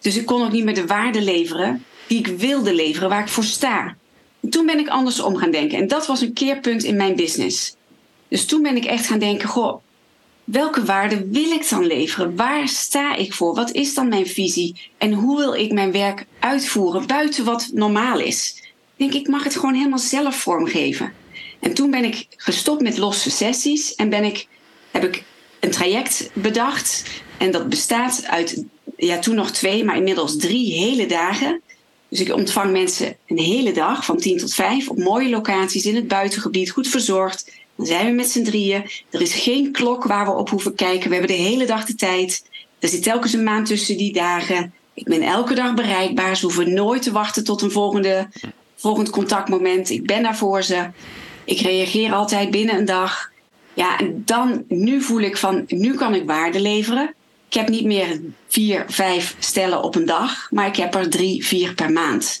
Dus 0.00 0.16
ik 0.16 0.26
kon 0.26 0.42
ook 0.44 0.52
niet 0.52 0.64
meer 0.64 0.74
de 0.74 0.86
waarde 0.86 1.22
leveren 1.22 1.84
die 2.06 2.18
ik 2.18 2.26
wilde 2.26 2.74
leveren, 2.74 3.08
waar 3.08 3.20
ik 3.20 3.28
voor 3.28 3.44
sta. 3.44 3.96
En 4.40 4.50
toen 4.50 4.66
ben 4.66 4.78
ik 4.78 4.88
anders 4.88 5.20
om 5.20 5.36
gaan 5.36 5.50
denken. 5.50 5.78
En 5.78 5.88
dat 5.88 6.06
was 6.06 6.20
een 6.20 6.32
keerpunt 6.32 6.84
in 6.84 6.96
mijn 6.96 7.16
business. 7.16 7.76
Dus 8.28 8.44
toen 8.46 8.62
ben 8.62 8.76
ik 8.76 8.84
echt 8.84 9.06
gaan 9.06 9.18
denken: 9.18 9.48
goh, 9.48 9.82
welke 10.44 10.84
waarde 10.84 11.28
wil 11.30 11.50
ik 11.50 11.68
dan 11.68 11.86
leveren? 11.86 12.36
Waar 12.36 12.68
sta 12.68 13.14
ik 13.14 13.34
voor? 13.34 13.54
Wat 13.54 13.72
is 13.72 13.94
dan 13.94 14.08
mijn 14.08 14.26
visie? 14.26 14.90
En 14.98 15.12
hoe 15.12 15.38
wil 15.38 15.54
ik 15.54 15.72
mijn 15.72 15.92
werk 15.92 16.26
uitvoeren 16.38 17.06
buiten 17.06 17.44
wat 17.44 17.70
normaal 17.72 18.18
is? 18.18 18.62
Ik 18.96 19.10
denk, 19.10 19.12
ik 19.12 19.28
mag 19.28 19.44
het 19.44 19.54
gewoon 19.54 19.74
helemaal 19.74 19.98
zelf 19.98 20.36
vormgeven. 20.36 21.12
En 21.60 21.74
toen 21.74 21.90
ben 21.90 22.04
ik 22.04 22.26
gestopt 22.36 22.82
met 22.82 22.98
losse 22.98 23.30
sessies 23.30 23.94
en 23.94 24.08
ben 24.08 24.24
ik, 24.24 24.46
heb 24.90 25.04
ik 25.04 25.24
een 25.60 25.70
traject 25.70 26.30
bedacht. 26.32 27.02
En 27.38 27.50
dat 27.50 27.68
bestaat 27.68 28.24
uit, 28.26 28.64
ja, 28.96 29.18
toen 29.18 29.34
nog 29.34 29.50
twee, 29.50 29.84
maar 29.84 29.96
inmiddels 29.96 30.36
drie 30.36 30.72
hele 30.72 31.06
dagen. 31.06 31.60
Dus 32.14 32.22
ik 32.22 32.34
ontvang 32.34 32.72
mensen 32.72 33.16
een 33.26 33.38
hele 33.38 33.72
dag 33.72 34.04
van 34.04 34.16
10 34.16 34.38
tot 34.38 34.54
5 34.54 34.88
op 34.88 34.98
mooie 34.98 35.28
locaties 35.28 35.86
in 35.86 35.94
het 35.94 36.08
buitengebied, 36.08 36.70
goed 36.70 36.88
verzorgd. 36.88 37.52
Dan 37.76 37.86
zijn 37.86 38.06
we 38.06 38.12
met 38.12 38.30
z'n 38.30 38.42
drieën. 38.42 38.90
Er 39.10 39.20
is 39.20 39.34
geen 39.34 39.72
klok 39.72 40.04
waar 40.04 40.24
we 40.24 40.32
op 40.32 40.50
hoeven 40.50 40.74
kijken. 40.74 41.08
We 41.08 41.16
hebben 41.16 41.36
de 41.36 41.42
hele 41.42 41.66
dag 41.66 41.84
de 41.84 41.94
tijd. 41.94 42.44
Er 42.78 42.88
zit 42.88 43.02
telkens 43.02 43.32
een 43.32 43.42
maand 43.42 43.66
tussen 43.66 43.96
die 43.96 44.12
dagen. 44.12 44.74
Ik 44.94 45.04
ben 45.04 45.22
elke 45.22 45.54
dag 45.54 45.74
bereikbaar. 45.74 46.36
Ze 46.36 46.44
hoeven 46.44 46.74
nooit 46.74 47.02
te 47.02 47.12
wachten 47.12 47.44
tot 47.44 47.62
een 47.62 47.70
volgende, 47.70 48.28
volgend 48.76 49.10
contactmoment. 49.10 49.90
Ik 49.90 50.06
ben 50.06 50.22
daar 50.22 50.36
voor 50.36 50.62
ze. 50.62 50.86
Ik 51.44 51.60
reageer 51.60 52.12
altijd 52.12 52.50
binnen 52.50 52.78
een 52.78 52.84
dag. 52.84 53.30
Ja, 53.74 53.98
en 53.98 54.22
dan, 54.24 54.64
nu 54.68 55.00
voel 55.00 55.20
ik 55.20 55.36
van, 55.36 55.64
nu 55.68 55.94
kan 55.94 56.14
ik 56.14 56.26
waarde 56.26 56.60
leveren. 56.60 57.14
Ik 57.54 57.60
heb 57.60 57.68
niet 57.68 57.84
meer 57.84 58.20
vier, 58.48 58.84
vijf 58.88 59.34
stellen 59.38 59.82
op 59.82 59.94
een 59.94 60.04
dag, 60.04 60.48
maar 60.50 60.66
ik 60.66 60.76
heb 60.76 60.94
er 60.94 61.10
drie, 61.10 61.46
vier 61.46 61.74
per 61.74 61.92
maand. 61.92 62.38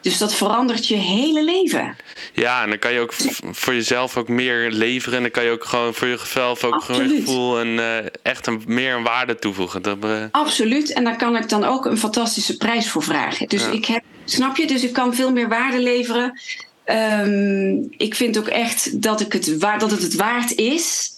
Dus 0.00 0.18
dat 0.18 0.34
verandert 0.34 0.88
je 0.88 0.94
hele 0.94 1.44
leven. 1.44 1.96
Ja, 2.32 2.62
en 2.62 2.68
dan 2.68 2.78
kan 2.78 2.92
je 2.92 3.00
ook 3.00 3.14
voor 3.50 3.74
jezelf 3.74 4.16
ook 4.16 4.28
meer 4.28 4.70
leveren. 4.70 5.16
En 5.16 5.22
dan 5.22 5.30
kan 5.30 5.44
je 5.44 5.50
ook 5.50 5.64
gewoon 5.64 5.94
voor 5.94 6.08
jezelf 6.08 6.64
ook 6.64 6.82
gewoon 6.82 7.08
gevoel 7.08 7.58
en 7.58 7.68
uh, 7.68 7.96
echt 8.22 8.46
een, 8.46 8.62
meer 8.66 8.94
een 8.94 9.02
waarde 9.02 9.38
toevoegen. 9.38 9.82
Dat, 9.82 10.04
uh... 10.04 10.24
Absoluut. 10.30 10.92
En 10.92 11.04
daar 11.04 11.16
kan 11.16 11.36
ik 11.36 11.48
dan 11.48 11.64
ook 11.64 11.84
een 11.84 11.98
fantastische 11.98 12.56
prijs 12.56 12.88
voor 12.88 13.02
vragen. 13.02 13.48
Dus 13.48 13.66
ik 13.66 13.84
heb, 13.84 14.02
snap 14.24 14.56
je, 14.56 14.66
dus 14.66 14.82
ik 14.82 14.92
kan 14.92 15.14
veel 15.14 15.32
meer 15.32 15.48
waarde 15.48 15.80
leveren. 15.80 16.40
Um, 16.86 17.94
ik 17.96 18.14
vind 18.14 18.38
ook 18.38 18.48
echt 18.48 19.02
dat, 19.02 19.20
ik 19.20 19.32
het, 19.32 19.56
dat 19.60 19.90
het 19.90 20.02
het 20.02 20.14
waard 20.14 20.54
is 20.54 21.14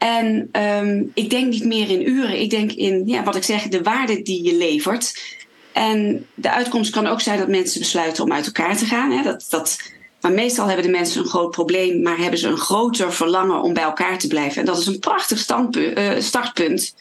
en 0.00 0.48
um, 0.52 1.10
ik 1.14 1.30
denk 1.30 1.50
niet 1.52 1.64
meer 1.64 1.90
in 1.90 2.08
uren. 2.08 2.40
Ik 2.40 2.50
denk 2.50 2.72
in, 2.72 3.02
ja, 3.06 3.22
wat 3.22 3.36
ik 3.36 3.42
zeg, 3.42 3.62
de 3.62 3.82
waarde 3.82 4.22
die 4.22 4.42
je 4.42 4.56
levert. 4.56 5.36
En 5.72 6.26
de 6.34 6.50
uitkomst 6.50 6.90
kan 6.90 7.06
ook 7.06 7.20
zijn 7.20 7.38
dat 7.38 7.48
mensen 7.48 7.80
besluiten 7.80 8.24
om 8.24 8.32
uit 8.32 8.46
elkaar 8.46 8.76
te 8.76 8.84
gaan. 8.84 9.10
Hè? 9.10 9.22
Dat, 9.22 9.46
dat, 9.48 9.78
Maar 10.20 10.32
meestal 10.32 10.66
hebben 10.66 10.84
de 10.84 10.90
mensen 10.90 11.20
een 11.20 11.28
groot 11.28 11.50
probleem, 11.50 12.02
maar 12.02 12.18
hebben 12.18 12.38
ze 12.38 12.48
een 12.48 12.56
groter 12.56 13.12
verlangen 13.12 13.62
om 13.62 13.72
bij 13.72 13.82
elkaar 13.82 14.18
te 14.18 14.26
blijven. 14.26 14.60
En 14.60 14.66
dat 14.66 14.78
is 14.78 14.86
een 14.86 14.98
prachtig 14.98 15.48
uh, 15.48 16.10
startpunt. 16.18 16.94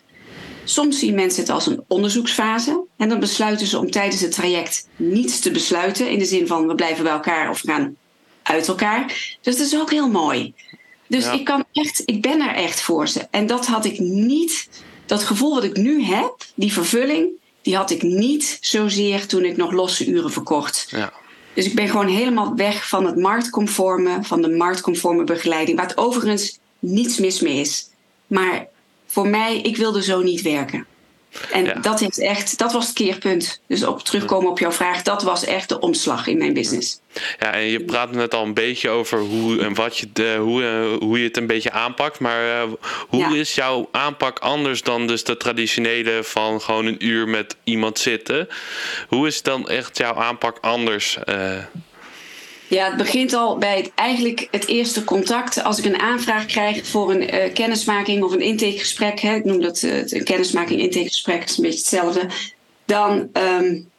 Soms 0.64 1.00
zien 1.00 1.16
mensen 1.16 1.42
het 1.42 1.52
als 1.52 1.68
een 1.68 1.84
onderzoeksfase. 1.88 2.84
En 2.98 3.10
dan 3.10 3.20
besluiten 3.20 3.68
ze 3.68 3.80
om 3.80 3.92
tijdens 3.92 4.22
het 4.22 4.32
traject 4.32 4.88
niets 4.96 5.40
te 5.40 5.52
besluiten. 5.52 6.10
In 6.10 6.20
de 6.20 6.26
zin 6.26 6.48
van 6.48 6.68
we 6.68 6.76
blijven 6.76 7.04
bij 7.04 7.14
elkaar 7.14 7.50
of 7.50 7.62
we 7.62 7.72
gaan 7.72 7.96
uit 8.44 8.68
elkaar. 8.68 9.38
Dus 9.42 9.58
dat 9.58 9.68
is 9.68 9.80
ook 9.80 9.92
heel 9.92 10.10
mooi. 10.10 10.54
Dus 11.10 11.26
ik, 11.32 11.46
kan 11.46 11.66
echt, 11.74 12.02
ik 12.06 12.22
ben 12.22 12.42
er 12.42 12.56
echt 12.56 12.82
voor 12.82 13.08
ze. 13.08 13.28
En 13.32 13.48
dat 13.48 13.66
had 13.66 13.86
ik 13.86 14.00
niet, 14.00 14.70
dat 15.06 15.24
gevoel 15.24 15.54
wat 15.54 15.64
ik 15.64 15.78
nu 15.78 16.04
heb, 16.04 16.36
die 16.56 16.74
vervulling, 16.74 17.28
die 17.62 17.76
had 17.76 17.90
ik 17.90 18.02
niet 18.02 18.58
zozeer 18.62 19.28
toen 19.28 19.46
ik 19.46 19.58
nog 19.58 19.72
losse 19.72 20.06
uren 20.06 20.32
verkocht. 20.32 20.88
Ja. 20.90 21.14
Dus 21.54 21.66
ik 21.66 21.76
ben 21.76 21.90
gewoon 21.90 22.08
helemaal 22.08 22.56
weg 22.56 22.88
van 22.88 23.06
het 23.06 23.16
marktconforme, 23.16 24.20
van 24.22 24.42
de 24.42 24.50
marktconforme 24.50 25.24
begeleiding, 25.24 25.78
waar 25.78 25.88
het 25.88 25.98
overigens 25.98 26.60
niets 26.80 27.18
mis 27.18 27.40
mee 27.40 27.60
is. 27.60 27.90
Maar 28.28 28.68
voor 29.08 29.28
mij, 29.28 29.62
ik 29.62 29.78
wilde 29.78 30.04
zo 30.04 30.22
niet 30.22 30.42
werken. 30.42 30.86
En 31.52 31.82
dat, 31.82 32.00
heeft 32.00 32.20
echt, 32.20 32.58
dat 32.58 32.72
was 32.72 32.86
het 32.86 32.96
keerpunt. 32.96 33.62
Dus 33.68 33.84
op 33.84 34.04
terugkomen 34.04 34.50
op 34.50 34.60
jouw 34.60 34.72
vraag, 34.72 35.02
dat 35.02 35.24
was 35.24 35.46
echt 35.46 35.70
de 35.70 35.80
omslag 35.80 36.28
in 36.28 36.38
mijn 36.38 36.54
business. 36.54 37.00
Ja, 37.40 37.54
en 37.54 37.62
je 37.62 37.84
praat 37.84 38.12
net 38.12 38.34
al 38.34 38.44
een 38.44 38.54
beetje 38.54 38.90
over 38.90 39.20
hoe 39.20 39.62
en 39.62 39.74
wat 39.74 39.98
je 39.98 40.10
de, 40.14 40.38
hoe, 40.40 40.64
eh, 40.64 41.08
hoe 41.08 41.18
je 41.20 41.28
het 41.28 41.38
een 41.38 41.48
beetje 41.48 41.72
aanpakt. 41.72 42.20
Maar 42.20 42.46
uh, 42.46 42.74
hoe 43.08 43.38
is 43.38 43.56
jouw 43.56 43.90
aanpak 43.92 44.40
anders 44.40 44.82
dan 44.82 45.08
dus 45.08 45.24
de 45.24 45.38
traditionele 45.38 46.24
van 46.24 46.62
gewoon 46.62 46.86
een 46.86 47.06
uur 47.06 47.28
met 47.28 47.56
iemand 47.64 48.00
zitten? 48.00 48.48
Hoe 49.08 49.28
is 49.28 49.42
dan 49.42 49.70
echt 49.70 49.98
jouw 49.98 50.16
aanpak 50.16 50.58
anders? 50.62 51.18
Uh, 51.26 51.58
ja, 52.70 52.86
het 52.86 52.98
begint 52.98 53.34
al 53.34 53.58
bij 53.58 53.78
het, 53.78 53.92
eigenlijk 53.96 54.48
het 54.52 54.68
eerste 54.68 55.04
contact. 55.04 55.64
Als 55.64 55.78
ik 55.78 55.86
een 55.86 56.00
aanvraag 56.00 56.46
krijg 56.46 56.88
voor 56.88 57.12
een 57.12 57.36
uh, 57.36 57.54
kennismaking 57.54 58.24
of 58.24 58.32
een 58.32 58.42
intakegesprek, 58.42 59.20
hè, 59.20 59.36
ik 59.36 59.46
noem 59.46 59.62
dat 59.62 59.82
uh, 59.82 59.98
een 60.06 60.24
kennismaking, 60.24 60.82
intakegesprek, 60.82 61.44
is 61.44 61.58
een 61.58 61.64
beetje 61.64 61.80
hetzelfde. 61.80 62.28
Dan 62.86 63.30
um, 63.34 63.90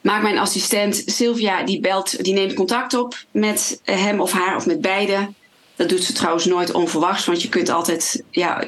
maakt 0.00 0.22
mijn 0.22 0.38
assistent 0.38 1.02
Sylvia, 1.06 1.62
die 1.62 1.80
belt, 1.80 2.24
die 2.24 2.34
neemt 2.34 2.54
contact 2.54 2.94
op 2.94 3.24
met 3.30 3.80
hem 3.84 4.20
of 4.20 4.32
haar 4.32 4.56
of 4.56 4.66
met 4.66 4.80
beide. 4.80 5.28
Dat 5.76 5.88
doet 5.88 6.04
ze 6.04 6.12
trouwens 6.12 6.44
nooit 6.44 6.72
onverwachts, 6.72 7.24
want 7.24 7.42
je 7.42 7.48
kunt 7.48 7.68
altijd, 7.68 8.22
ja, 8.30 8.64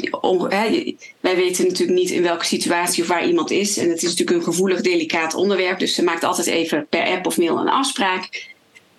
hè, 0.49 0.95
wij 1.21 1.37
weten 1.37 1.67
natuurlijk 1.67 1.99
niet 1.99 2.11
in 2.11 2.23
welke 2.23 2.45
situatie 2.45 3.03
of 3.03 3.09
waar 3.09 3.27
iemand 3.27 3.51
is. 3.51 3.77
En 3.77 3.89
het 3.89 4.03
is 4.03 4.09
natuurlijk 4.09 4.37
een 4.37 4.53
gevoelig, 4.53 4.81
delicaat 4.81 5.35
onderwerp, 5.35 5.79
dus 5.79 5.95
ze 5.95 6.03
maakt 6.03 6.25
altijd 6.25 6.47
even 6.47 6.87
per 6.89 7.07
app 7.07 7.27
of 7.27 7.39
mail 7.39 7.59
een 7.59 7.69
afspraak. 7.69 8.51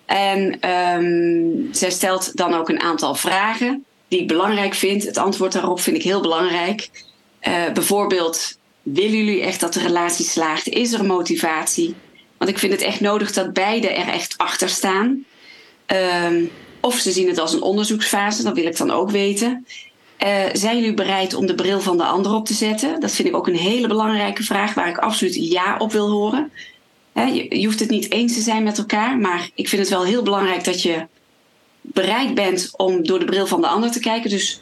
En 0.06 0.70
um, 0.70 1.68
zij 1.72 1.90
stelt 1.90 2.36
dan 2.36 2.54
ook 2.54 2.68
een 2.68 2.80
aantal 2.80 3.14
vragen 3.14 3.84
die 4.08 4.20
ik 4.20 4.28
belangrijk 4.28 4.74
vind. 4.74 5.04
Het 5.04 5.18
antwoord 5.18 5.52
daarop 5.52 5.80
vind 5.80 5.96
ik 5.96 6.02
heel 6.02 6.20
belangrijk. 6.20 6.90
Uh, 7.48 7.72
bijvoorbeeld, 7.72 8.58
willen 8.82 9.16
jullie 9.16 9.42
echt 9.42 9.60
dat 9.60 9.74
de 9.74 9.80
relatie 9.80 10.24
slaagt? 10.24 10.68
Is 10.68 10.92
er 10.92 11.04
motivatie? 11.04 11.94
Want 12.38 12.50
ik 12.50 12.58
vind 12.58 12.72
het 12.72 12.82
echt 12.82 13.00
nodig 13.00 13.32
dat 13.32 13.52
beide 13.52 13.88
er 13.88 14.08
echt 14.08 14.34
achter 14.36 14.68
staan. 14.68 15.24
Um, 16.26 16.50
of 16.80 16.94
ze 16.94 17.12
zien 17.12 17.28
het 17.28 17.38
als 17.38 17.52
een 17.52 17.62
onderzoeksfase, 17.62 18.42
dat 18.42 18.54
wil 18.54 18.66
ik 18.66 18.76
dan 18.76 18.90
ook 18.90 19.10
weten. 19.10 19.66
Uh, 20.24 20.28
zijn 20.52 20.76
jullie 20.76 20.94
bereid 20.94 21.34
om 21.34 21.46
de 21.46 21.54
bril 21.54 21.80
van 21.80 21.96
de 21.96 22.04
ander 22.04 22.34
op 22.34 22.46
te 22.46 22.54
zetten? 22.54 23.00
Dat 23.00 23.10
vind 23.10 23.28
ik 23.28 23.36
ook 23.36 23.46
een 23.46 23.56
hele 23.56 23.86
belangrijke 23.86 24.42
vraag 24.42 24.74
waar 24.74 24.88
ik 24.88 24.98
absoluut 24.98 25.34
ja 25.34 25.76
op 25.78 25.92
wil 25.92 26.10
horen 26.10 26.52
je, 27.14 27.64
hoeft 27.64 27.80
het 27.80 27.90
niet 27.90 28.10
eens 28.10 28.34
te 28.34 28.40
zijn 28.40 28.62
met 28.62 28.78
elkaar, 28.78 29.18
maar 29.18 29.50
ik 29.54 29.68
vind 29.68 29.82
het 29.82 29.90
wel 29.90 30.04
heel 30.04 30.22
belangrijk 30.22 30.64
dat 30.64 30.82
je 30.82 31.06
bereid 31.80 32.34
bent 32.34 32.70
om 32.76 33.06
door 33.06 33.18
de 33.18 33.24
bril 33.24 33.46
van 33.46 33.60
de 33.60 33.66
ander 33.66 33.90
te 33.90 34.00
kijken. 34.00 34.30
Dus 34.30 34.60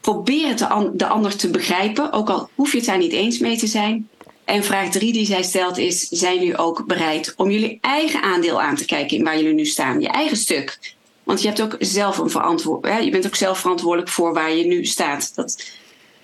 probeer 0.00 0.56
de, 0.92 1.06
ander 1.06 1.36
te 1.36 1.50
begrijpen, 1.50 2.12
ook 2.12 2.30
al 2.30 2.48
hoef 2.54 2.70
je 2.70 2.76
het 2.76 2.86
daar 2.86 2.98
niet 2.98 3.12
eens 3.12 3.38
mee 3.38 3.56
te 3.56 3.66
zijn. 3.66 4.08
En 4.44 4.64
vraag 4.64 4.90
drie 4.90 5.12
die 5.12 5.26
zij 5.26 5.42
stelt 5.42 5.78
is: 5.78 6.08
zijn 6.08 6.34
jullie 6.34 6.56
ook 6.56 6.86
bereid 6.86 7.34
om 7.36 7.50
jullie 7.50 7.78
eigen 7.80 8.22
aandeel 8.22 8.60
aan 8.60 8.76
te 8.76 8.84
kijken 8.84 9.16
in 9.16 9.24
waar 9.24 9.36
jullie 9.36 9.54
nu 9.54 9.64
staan, 9.64 10.00
je 10.00 10.08
eigen 10.08 10.36
stuk? 10.36 10.94
Want 11.22 11.42
je 11.42 11.48
hebt 11.48 11.62
ook 11.62 11.76
zelf 11.78 12.18
een 12.18 12.30
verantwoordelijk, 12.30 13.02
je 13.02 13.10
bent 13.10 13.26
ook 13.26 13.34
zelf 13.34 13.58
verantwoordelijk 13.58 14.10
voor 14.10 14.34
waar 14.34 14.52
je 14.54 14.66
nu 14.66 14.84
staat. 14.84 15.34
Dat, 15.34 15.64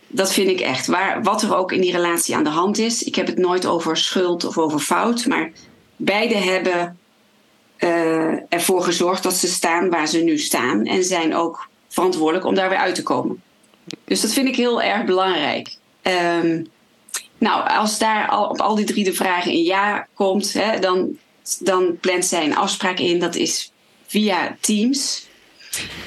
dat 0.06 0.32
vind 0.32 0.48
ik 0.48 0.60
echt. 0.60 0.86
Waar, 0.86 1.22
wat 1.22 1.42
er 1.42 1.56
ook 1.56 1.72
in 1.72 1.80
die 1.80 1.92
relatie 1.92 2.36
aan 2.36 2.44
de 2.44 2.50
hand 2.50 2.78
is. 2.78 3.02
Ik 3.02 3.14
heb 3.14 3.26
het 3.26 3.38
nooit 3.38 3.66
over 3.66 3.96
schuld 3.96 4.44
of 4.44 4.58
over 4.58 4.78
fout, 4.78 5.26
maar 5.26 5.52
beide 5.98 6.36
hebben 6.36 6.98
uh, 7.78 8.34
ervoor 8.48 8.82
gezorgd 8.82 9.22
dat 9.22 9.34
ze 9.34 9.46
staan 9.46 9.90
waar 9.90 10.06
ze 10.08 10.18
nu 10.18 10.38
staan 10.38 10.84
en 10.84 11.04
zijn 11.04 11.34
ook 11.34 11.68
verantwoordelijk 11.88 12.46
om 12.46 12.54
daar 12.54 12.68
weer 12.68 12.78
uit 12.78 12.94
te 12.94 13.02
komen. 13.02 13.42
Dus 14.04 14.20
dat 14.20 14.32
vind 14.32 14.48
ik 14.48 14.56
heel 14.56 14.82
erg 14.82 15.04
belangrijk. 15.04 15.76
Um, 16.02 16.66
nou, 17.38 17.68
als 17.68 17.98
daar 17.98 18.28
al, 18.28 18.48
op 18.48 18.60
al 18.60 18.74
die 18.74 18.84
drie 18.84 19.04
de 19.04 19.12
vragen 19.12 19.52
een 19.52 19.62
ja 19.62 20.06
komt, 20.14 20.52
hè, 20.52 20.78
dan, 20.78 21.18
dan 21.60 21.98
plant 22.00 22.24
zij 22.24 22.44
een 22.44 22.56
afspraak 22.56 22.98
in. 22.98 23.18
Dat 23.18 23.34
is 23.34 23.72
via 24.06 24.56
Teams. 24.60 25.26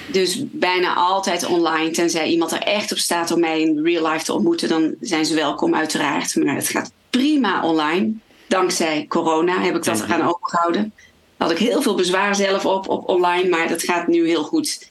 Dus 0.08 0.44
bijna 0.52 0.94
altijd 0.94 1.46
online. 1.46 1.92
Tenzij 1.92 2.28
iemand 2.28 2.52
er 2.52 2.62
echt 2.62 2.92
op 2.92 2.98
staat 2.98 3.32
om 3.32 3.40
mij 3.40 3.62
in 3.62 3.84
real 3.84 4.12
life 4.12 4.26
te 4.26 4.34
ontmoeten, 4.34 4.70
dan 4.70 4.96
zijn 5.02 5.26
ze 5.26 5.36
welkom, 5.36 5.76
uiteraard. 5.76 6.36
Maar 6.36 6.56
het 6.56 6.70
gaat 6.70 6.92
prima 7.10 7.64
online 7.64 8.14
dankzij 8.52 9.06
corona 9.08 9.62
heb 9.62 9.76
ik 9.76 9.84
dat 9.84 10.02
gaan 10.02 10.28
opengehouden. 10.28 10.94
Daar 11.38 11.48
had 11.48 11.52
ik 11.52 11.68
heel 11.68 11.82
veel 11.82 11.96
bezwaar 11.96 12.36
zelf 12.36 12.66
op, 12.66 12.90
op 12.90 13.10
online, 13.10 13.50
maar 13.50 13.68
dat 13.68 13.84
gaat 13.84 14.08
nu 14.08 14.28
heel 14.28 14.44
goed. 14.44 14.90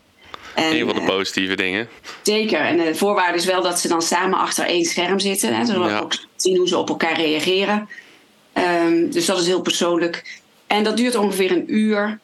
En, 0.55 0.75
een 0.75 0.87
van 0.87 0.95
de 0.95 1.00
eh, 1.00 1.07
positieve 1.07 1.57
dingen. 1.57 1.88
Zeker. 2.23 2.61
En 2.61 2.76
de 2.76 2.95
voorwaarde 2.95 3.38
is 3.38 3.45
wel 3.45 3.62
dat 3.62 3.81
ze 3.81 3.88
dan 3.88 4.02
samen 4.02 4.38
achter 4.38 4.64
één 4.64 4.85
scherm 4.85 5.19
zitten. 5.19 5.57
Hè, 5.57 5.64
zodat 5.64 5.90
we 5.90 6.00
ook 6.02 6.12
zien 6.37 6.57
hoe 6.57 6.69
ze 6.69 6.76
op 6.76 6.88
elkaar 6.88 7.17
reageren. 7.17 7.88
Um, 8.55 9.11
dus 9.11 9.26
dat 9.26 9.40
is 9.40 9.47
heel 9.47 9.61
persoonlijk. 9.61 10.40
En 10.67 10.85
dat 10.85 10.97
duurt 10.97 11.14
ongeveer 11.14 11.50
een 11.50 11.75
uur. 11.75 12.19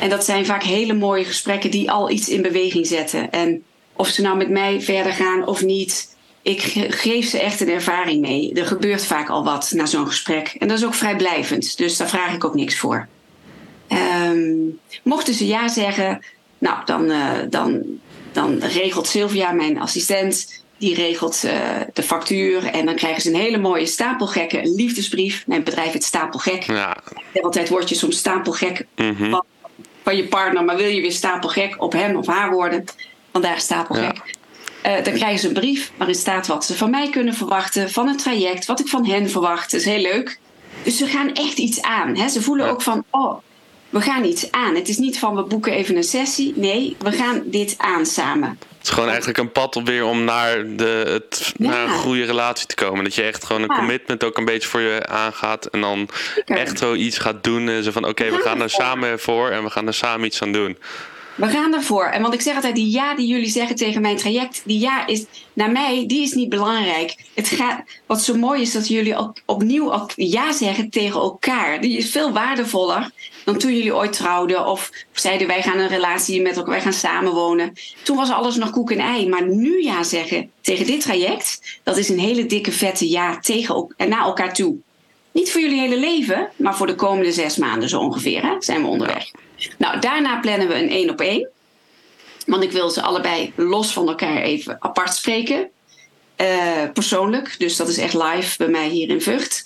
En 0.00 0.08
dat 0.08 0.24
zijn 0.24 0.46
vaak 0.46 0.62
hele 0.62 0.94
mooie 0.94 1.24
gesprekken 1.24 1.70
die 1.70 1.90
al 1.90 2.10
iets 2.10 2.28
in 2.28 2.42
beweging 2.42 2.86
zetten. 2.86 3.30
En 3.30 3.64
of 3.92 4.08
ze 4.08 4.22
nou 4.22 4.36
met 4.36 4.50
mij 4.50 4.80
verder 4.80 5.12
gaan 5.12 5.46
of 5.46 5.62
niet, 5.62 6.15
ik 6.46 6.60
geef 6.88 7.28
ze 7.28 7.40
echt 7.40 7.60
een 7.60 7.68
ervaring 7.68 8.20
mee. 8.20 8.54
Er 8.54 8.66
gebeurt 8.66 9.06
vaak 9.06 9.28
al 9.28 9.44
wat 9.44 9.72
na 9.74 9.86
zo'n 9.86 10.06
gesprek. 10.06 10.54
En 10.58 10.68
dat 10.68 10.78
is 10.78 10.84
ook 10.84 10.94
vrijblijvend, 10.94 11.76
dus 11.76 11.96
daar 11.96 12.08
vraag 12.08 12.34
ik 12.34 12.44
ook 12.44 12.54
niks 12.54 12.78
voor. 12.78 13.08
Um, 13.88 14.78
mochten 15.02 15.34
ze 15.34 15.46
ja 15.46 15.68
zeggen, 15.68 16.24
nou, 16.58 16.78
dan, 16.84 17.10
uh, 17.10 17.30
dan, 17.50 17.82
dan 18.32 18.58
regelt 18.58 19.06
Sylvia, 19.06 19.52
mijn 19.52 19.80
assistent, 19.80 20.62
die 20.78 20.94
regelt 20.94 21.42
uh, 21.44 21.52
de 21.92 22.02
factuur. 22.02 22.64
En 22.64 22.86
dan 22.86 22.94
krijgen 22.94 23.22
ze 23.22 23.28
een 23.28 23.40
hele 23.40 23.58
mooie 23.58 23.86
stapelgekke 23.86 24.60
liefdesbrief. 24.62 25.46
Mijn 25.46 25.64
bedrijf 25.64 25.92
heet 25.92 26.04
Stapelgek. 26.04 26.62
Ja. 26.62 26.96
Altijd 27.40 27.68
word 27.68 27.88
je 27.88 27.94
soms 27.94 28.16
stapelgek 28.16 28.86
mm 28.96 29.14
-hmm. 29.16 29.30
van, 29.30 29.44
van, 30.02 30.16
je 30.16 30.24
partner, 30.24 30.64
maar 30.64 30.76
wil 30.76 30.88
je 30.88 31.00
weer 31.00 31.12
stapelgek 31.12 31.82
op 31.82 31.92
hem 31.92 32.16
of 32.16 32.26
haar 32.26 32.50
worden. 32.50 32.84
Vandaar 33.32 33.60
stapelgek. 33.60 34.16
Ja. 34.16 34.44
Uh, 34.86 35.04
dan 35.04 35.14
krijgen 35.14 35.38
ze 35.38 35.46
een 35.46 35.52
brief 35.52 35.92
waarin 35.96 36.16
staat 36.16 36.46
wat 36.46 36.64
ze 36.64 36.76
van 36.76 36.90
mij 36.90 37.10
kunnen 37.10 37.34
verwachten, 37.34 37.90
van 37.90 38.08
het 38.08 38.18
traject, 38.18 38.66
wat 38.66 38.80
ik 38.80 38.88
van 38.88 39.06
hen 39.06 39.30
verwacht. 39.30 39.70
Dat 39.70 39.80
is 39.80 39.86
heel 39.86 40.00
leuk. 40.00 40.38
Dus 40.82 40.96
ze 40.96 41.06
gaan 41.06 41.32
echt 41.32 41.58
iets 41.58 41.82
aan. 41.82 42.16
Hè? 42.16 42.28
Ze 42.28 42.42
voelen 42.42 42.68
ook 42.70 42.82
van, 42.82 43.04
oh, 43.10 43.38
we 43.90 44.00
gaan 44.00 44.24
iets 44.24 44.50
aan. 44.50 44.74
Het 44.74 44.88
is 44.88 44.96
niet 44.96 45.18
van 45.18 45.34
we 45.34 45.42
boeken 45.42 45.72
even 45.72 45.96
een 45.96 46.04
sessie. 46.04 46.52
Nee, 46.56 46.96
we 46.98 47.12
gaan 47.12 47.42
dit 47.44 47.74
aan 47.78 48.06
samen. 48.06 48.48
Het 48.48 48.86
is 48.86 48.90
gewoon 48.90 49.08
eigenlijk 49.08 49.38
een 49.38 49.52
pad 49.52 49.76
op 49.76 49.86
weer 49.86 50.04
om 50.04 50.24
naar, 50.24 50.76
de, 50.76 51.04
het, 51.08 51.52
naar 51.56 51.84
een 51.84 51.98
goede 51.98 52.24
relatie 52.24 52.66
te 52.66 52.74
komen. 52.74 53.04
Dat 53.04 53.14
je 53.14 53.22
echt 53.22 53.44
gewoon 53.44 53.62
een 53.62 53.76
commitment 53.76 54.24
ook 54.24 54.38
een 54.38 54.44
beetje 54.44 54.68
voor 54.68 54.80
je 54.80 55.06
aangaat. 55.06 55.66
En 55.66 55.80
dan 55.80 56.08
echt 56.44 56.78
zo 56.78 56.94
iets 56.94 57.18
gaat 57.18 57.44
doen. 57.44 57.82
Zo 57.82 57.90
van 57.90 58.06
oké, 58.06 58.30
we 58.30 58.38
gaan 58.38 58.62
er 58.62 58.70
samen 58.70 59.20
voor 59.20 59.50
en 59.50 59.62
we 59.64 59.70
gaan 59.70 59.86
er 59.86 59.94
samen 59.94 60.26
iets 60.26 60.42
aan 60.42 60.52
doen. 60.52 60.78
We 61.36 61.46
gaan 61.46 61.74
ervoor. 61.74 62.04
En 62.04 62.22
want 62.22 62.34
ik 62.34 62.40
zeg 62.40 62.54
altijd, 62.54 62.74
die 62.74 62.90
ja 62.90 63.14
die 63.14 63.26
jullie 63.26 63.50
zeggen 63.50 63.76
tegen 63.76 64.02
mijn 64.02 64.16
traject, 64.16 64.62
die 64.64 64.78
ja 64.78 65.06
is 65.06 65.24
naar 65.52 65.70
mij, 65.70 66.04
die 66.06 66.22
is 66.22 66.32
niet 66.32 66.48
belangrijk. 66.48 67.14
Het 67.34 67.48
gaat, 67.48 67.82
wat 68.06 68.22
zo 68.22 68.34
mooi 68.34 68.60
is 68.60 68.72
dat 68.72 68.88
jullie 68.88 69.18
op, 69.18 69.40
opnieuw 69.44 70.06
ja 70.14 70.52
zeggen 70.52 70.90
tegen 70.90 71.20
elkaar. 71.20 71.80
Die 71.80 71.96
is 71.96 72.10
veel 72.10 72.32
waardevoller 72.32 73.10
dan 73.44 73.58
toen 73.58 73.74
jullie 73.74 73.94
ooit 73.94 74.12
trouwden 74.12 74.66
of 74.66 74.90
zeiden 75.12 75.46
wij 75.46 75.62
gaan 75.62 75.78
een 75.78 75.88
relatie 75.88 76.42
met 76.42 76.56
elkaar, 76.56 76.72
wij 76.72 76.80
gaan 76.80 76.92
samenwonen. 76.92 77.72
Toen 78.02 78.16
was 78.16 78.30
alles 78.30 78.56
nog 78.56 78.70
koek 78.70 78.90
en 78.90 78.98
ei. 78.98 79.28
Maar 79.28 79.48
nu 79.48 79.82
ja 79.82 80.02
zeggen 80.02 80.50
tegen 80.60 80.86
dit 80.86 81.00
traject, 81.00 81.78
dat 81.82 81.96
is 81.96 82.08
een 82.08 82.18
hele 82.18 82.46
dikke 82.46 82.72
vette 82.72 83.08
ja 83.08 83.38
tegen 83.38 83.94
en 83.96 84.08
naar 84.08 84.24
elkaar 84.24 84.54
toe. 84.54 84.76
Niet 85.32 85.52
voor 85.52 85.60
jullie 85.60 85.80
hele 85.80 85.98
leven, 85.98 86.50
maar 86.56 86.76
voor 86.76 86.86
de 86.86 86.94
komende 86.94 87.32
zes 87.32 87.56
maanden 87.56 87.88
zo 87.88 88.00
ongeveer 88.00 88.42
hè, 88.42 88.54
zijn 88.58 88.82
we 88.82 88.88
onderweg. 88.88 89.30
Nou, 89.78 90.00
daarna 90.00 90.40
plannen 90.40 90.68
we 90.68 90.74
een 90.74 90.90
één 90.90 91.10
op 91.10 91.20
één. 91.20 91.48
Want 92.46 92.62
ik 92.62 92.72
wil 92.72 92.90
ze 92.90 93.02
allebei 93.02 93.52
los 93.56 93.92
van 93.92 94.08
elkaar 94.08 94.42
even 94.42 94.76
apart 94.80 95.14
spreken. 95.14 95.70
Uh, 96.40 96.90
persoonlijk. 96.92 97.54
Dus 97.58 97.76
dat 97.76 97.88
is 97.88 97.98
echt 97.98 98.14
live 98.14 98.56
bij 98.58 98.68
mij 98.68 98.88
hier 98.88 99.08
in 99.08 99.22
Vught. 99.22 99.64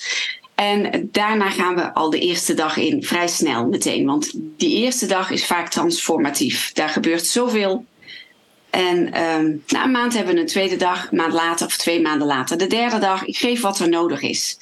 En 0.54 1.08
daarna 1.12 1.50
gaan 1.50 1.74
we 1.74 1.94
al 1.94 2.10
de 2.10 2.18
eerste 2.18 2.54
dag 2.54 2.76
in, 2.76 3.04
vrij 3.04 3.28
snel 3.28 3.66
meteen. 3.66 4.06
Want 4.06 4.30
die 4.34 4.76
eerste 4.76 5.06
dag 5.06 5.30
is 5.30 5.46
vaak 5.46 5.68
transformatief. 5.68 6.72
Daar 6.72 6.88
gebeurt 6.88 7.26
zoveel. 7.26 7.84
En 8.70 9.22
um, 9.22 9.62
na 9.66 9.84
een 9.84 9.90
maand 9.90 10.14
hebben 10.14 10.34
we 10.34 10.40
een 10.40 10.46
tweede 10.46 10.76
dag, 10.76 11.10
een 11.10 11.16
maand 11.16 11.32
later 11.32 11.66
of 11.66 11.76
twee 11.76 12.00
maanden 12.00 12.26
later. 12.26 12.58
De 12.58 12.66
derde 12.66 12.98
dag, 12.98 13.24
ik 13.24 13.36
geef 13.36 13.60
wat 13.60 13.78
er 13.78 13.88
nodig 13.88 14.22
is. 14.22 14.58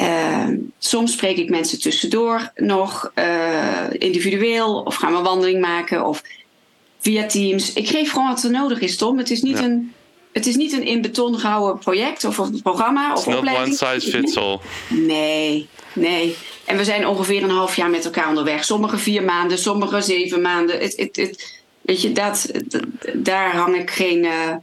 Uh, 0.00 0.48
soms 0.78 1.12
spreek 1.12 1.36
ik 1.36 1.50
mensen 1.50 1.80
tussendoor 1.80 2.52
nog 2.54 3.12
uh, 3.14 3.84
individueel 3.90 4.82
of 4.82 4.94
gaan 4.94 5.12
we 5.12 5.22
wandeling 5.22 5.60
maken 5.60 6.06
of 6.06 6.22
via 6.98 7.26
Teams. 7.26 7.72
Ik 7.72 7.88
geef 7.88 8.10
gewoon 8.12 8.28
wat 8.28 8.42
er 8.42 8.50
nodig 8.50 8.80
is, 8.80 8.96
Tom. 8.96 9.18
Het 9.18 9.30
is 9.30 9.42
niet, 9.42 9.58
ja. 9.58 9.64
een, 9.64 9.92
het 10.32 10.46
is 10.46 10.56
niet 10.56 10.72
een 10.72 10.86
in 10.86 11.00
beton 11.00 11.38
gehouden 11.38 11.78
project 11.78 12.24
of 12.24 12.38
een 12.38 12.62
programma 12.62 13.12
of 13.12 13.26
It's 13.26 13.36
opleiding. 13.36 13.68
Not 13.68 13.82
one 13.82 14.00
size 14.00 14.10
fits 14.10 14.36
all. 14.36 14.58
Nee, 14.88 15.68
nee. 15.92 16.36
En 16.64 16.76
we 16.76 16.84
zijn 16.84 17.06
ongeveer 17.06 17.42
een 17.42 17.50
half 17.50 17.76
jaar 17.76 17.90
met 17.90 18.04
elkaar 18.04 18.28
onderweg. 18.28 18.64
Sommige 18.64 18.98
vier 18.98 19.22
maanden, 19.22 19.58
sommige 19.58 20.00
zeven 20.00 20.40
maanden. 20.40 20.78
Het, 20.78 20.96
het, 20.96 21.16
het, 21.16 21.60
weet 21.80 22.02
je, 22.02 22.12
dat, 22.12 22.50
daar 23.14 23.56
hang 23.56 23.76
ik 23.76 23.90
geen. 23.90 24.24
Uh, 24.24 24.54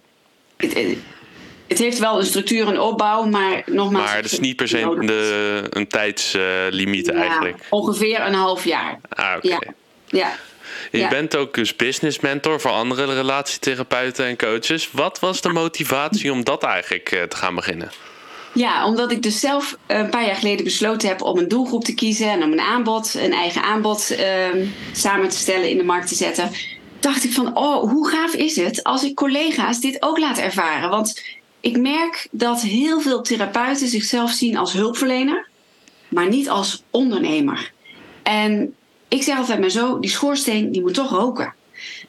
het, 1.67 1.77
heeft 1.77 1.99
wel 1.99 2.19
een 2.19 2.25
structuur 2.25 2.67
en 2.67 2.79
opbouw, 2.79 3.23
maar 3.25 3.63
nogmaals. 3.65 4.05
Maar 4.05 4.15
het 4.15 4.31
is 4.31 4.39
niet 4.39 4.55
per 4.55 4.67
se 4.67 4.97
de, 4.99 5.63
een 5.69 5.87
tijdslimiet 5.87 7.07
uh, 7.07 7.15
ja, 7.15 7.21
eigenlijk. 7.21 7.63
Ongeveer 7.69 8.21
een 8.21 8.33
half 8.33 8.65
jaar. 8.65 8.99
Ah, 9.09 9.33
oké. 9.37 9.47
Okay. 9.55 9.73
Ja. 10.05 10.17
ja. 10.19 10.35
Je 10.91 10.97
Ja. 10.97 11.09
bent 11.09 11.35
ook 11.35 11.53
dus 11.53 11.75
business 11.75 12.19
mentor 12.19 12.61
voor 12.61 12.71
andere 12.71 13.13
relatietherapeuten 13.13 14.25
en 14.25 14.37
coaches. 14.37 14.89
Wat 14.91 15.19
was 15.19 15.41
de 15.41 15.49
motivatie 15.49 16.31
om 16.31 16.43
dat 16.43 16.63
eigenlijk 16.63 17.11
uh, 17.11 17.23
te 17.23 17.35
gaan 17.35 17.55
beginnen? 17.55 17.91
Ja, 18.53 18.85
omdat 18.85 19.11
ik 19.11 19.23
dus 19.23 19.39
zelf 19.39 19.77
een 19.87 20.09
paar 20.09 20.25
jaar 20.25 20.35
geleden 20.35 20.63
besloten 20.63 21.07
heb 21.07 21.21
om 21.21 21.37
een 21.37 21.47
doelgroep 21.47 21.83
te 21.83 21.93
kiezen 21.93 22.29
en 22.29 22.43
om 22.43 22.51
een 22.51 22.61
aanbod, 22.61 23.13
een 23.13 23.33
eigen 23.33 23.63
aanbod 23.63 24.11
uh, 24.11 24.65
samen 24.93 25.29
te 25.29 25.37
stellen, 25.37 25.69
in 25.69 25.77
de 25.77 25.83
markt 25.83 26.07
te 26.07 26.15
zetten. 26.15 26.51
Dacht 26.99 27.23
ik 27.23 27.31
van, 27.31 27.57
oh, 27.57 27.89
hoe 27.89 28.09
gaaf 28.09 28.33
is 28.33 28.55
het 28.55 28.83
als 28.83 29.03
ik 29.03 29.15
collega's 29.15 29.79
dit 29.79 29.97
ook 29.99 30.17
laat 30.17 30.37
ervaren? 30.37 30.89
Want 30.89 31.21
ik 31.59 31.77
merk 31.77 32.27
dat 32.31 32.61
heel 32.61 33.01
veel 33.01 33.21
therapeuten 33.21 33.87
zichzelf 33.87 34.31
zien 34.31 34.57
als 34.57 34.73
hulpverlener, 34.73 35.47
maar 36.07 36.29
niet 36.29 36.49
als 36.49 36.83
ondernemer. 36.91 37.71
En 38.23 38.75
ik 39.07 39.23
zeg 39.23 39.37
altijd 39.37 39.59
maar 39.59 39.69
zo, 39.69 39.99
die 39.99 40.09
schoorsteen 40.09 40.71
die 40.71 40.81
moet 40.81 40.93
toch 40.93 41.09
roken. 41.09 41.53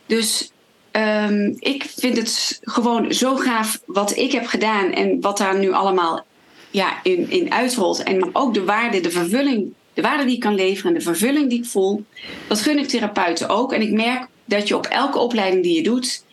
Dus 0.07 0.53
um, 0.93 1.57
ik 1.59 1.85
vind 1.97 2.17
het 2.17 2.59
gewoon 2.63 3.13
zo 3.13 3.37
gaaf 3.37 3.81
wat 3.87 4.17
ik 4.17 4.33
heb 4.33 4.47
gedaan 4.47 4.93
en 4.93 5.21
wat 5.21 5.39
daar 5.39 5.59
nu 5.59 5.73
allemaal 5.73 6.27
ja, 6.71 7.03
in, 7.03 7.31
in 7.31 7.53
uitrolt. 7.53 8.03
En 8.03 8.31
ook 8.33 8.55
de 8.55 8.65
waarde, 8.65 9.01
de 9.01 9.11
vervulling, 9.11 9.73
de 9.95 10.03
waarde 10.03 10.25
die 10.25 10.35
ik 10.35 10.41
kan 10.41 10.55
leveren 10.55 10.93
en 10.93 10.99
de 10.99 11.05
vervulling 11.05 11.49
die 11.51 11.59
ik 11.59 11.67
voel. 11.67 12.05
Dat 12.49 12.61
gun 12.61 12.79
ik 12.79 12.89
therapeuten 12.89 13.49
ook. 13.49 13.73
En 13.73 13.83
ik 13.83 13.93
merk 13.93 14.27
dat 14.45 14.69
je 14.69 14.77
op 14.77 14.87
elke 14.87 15.19
opleiding 15.19 15.63
die 15.63 15.75
je 15.75 15.83
doet, 15.83 16.25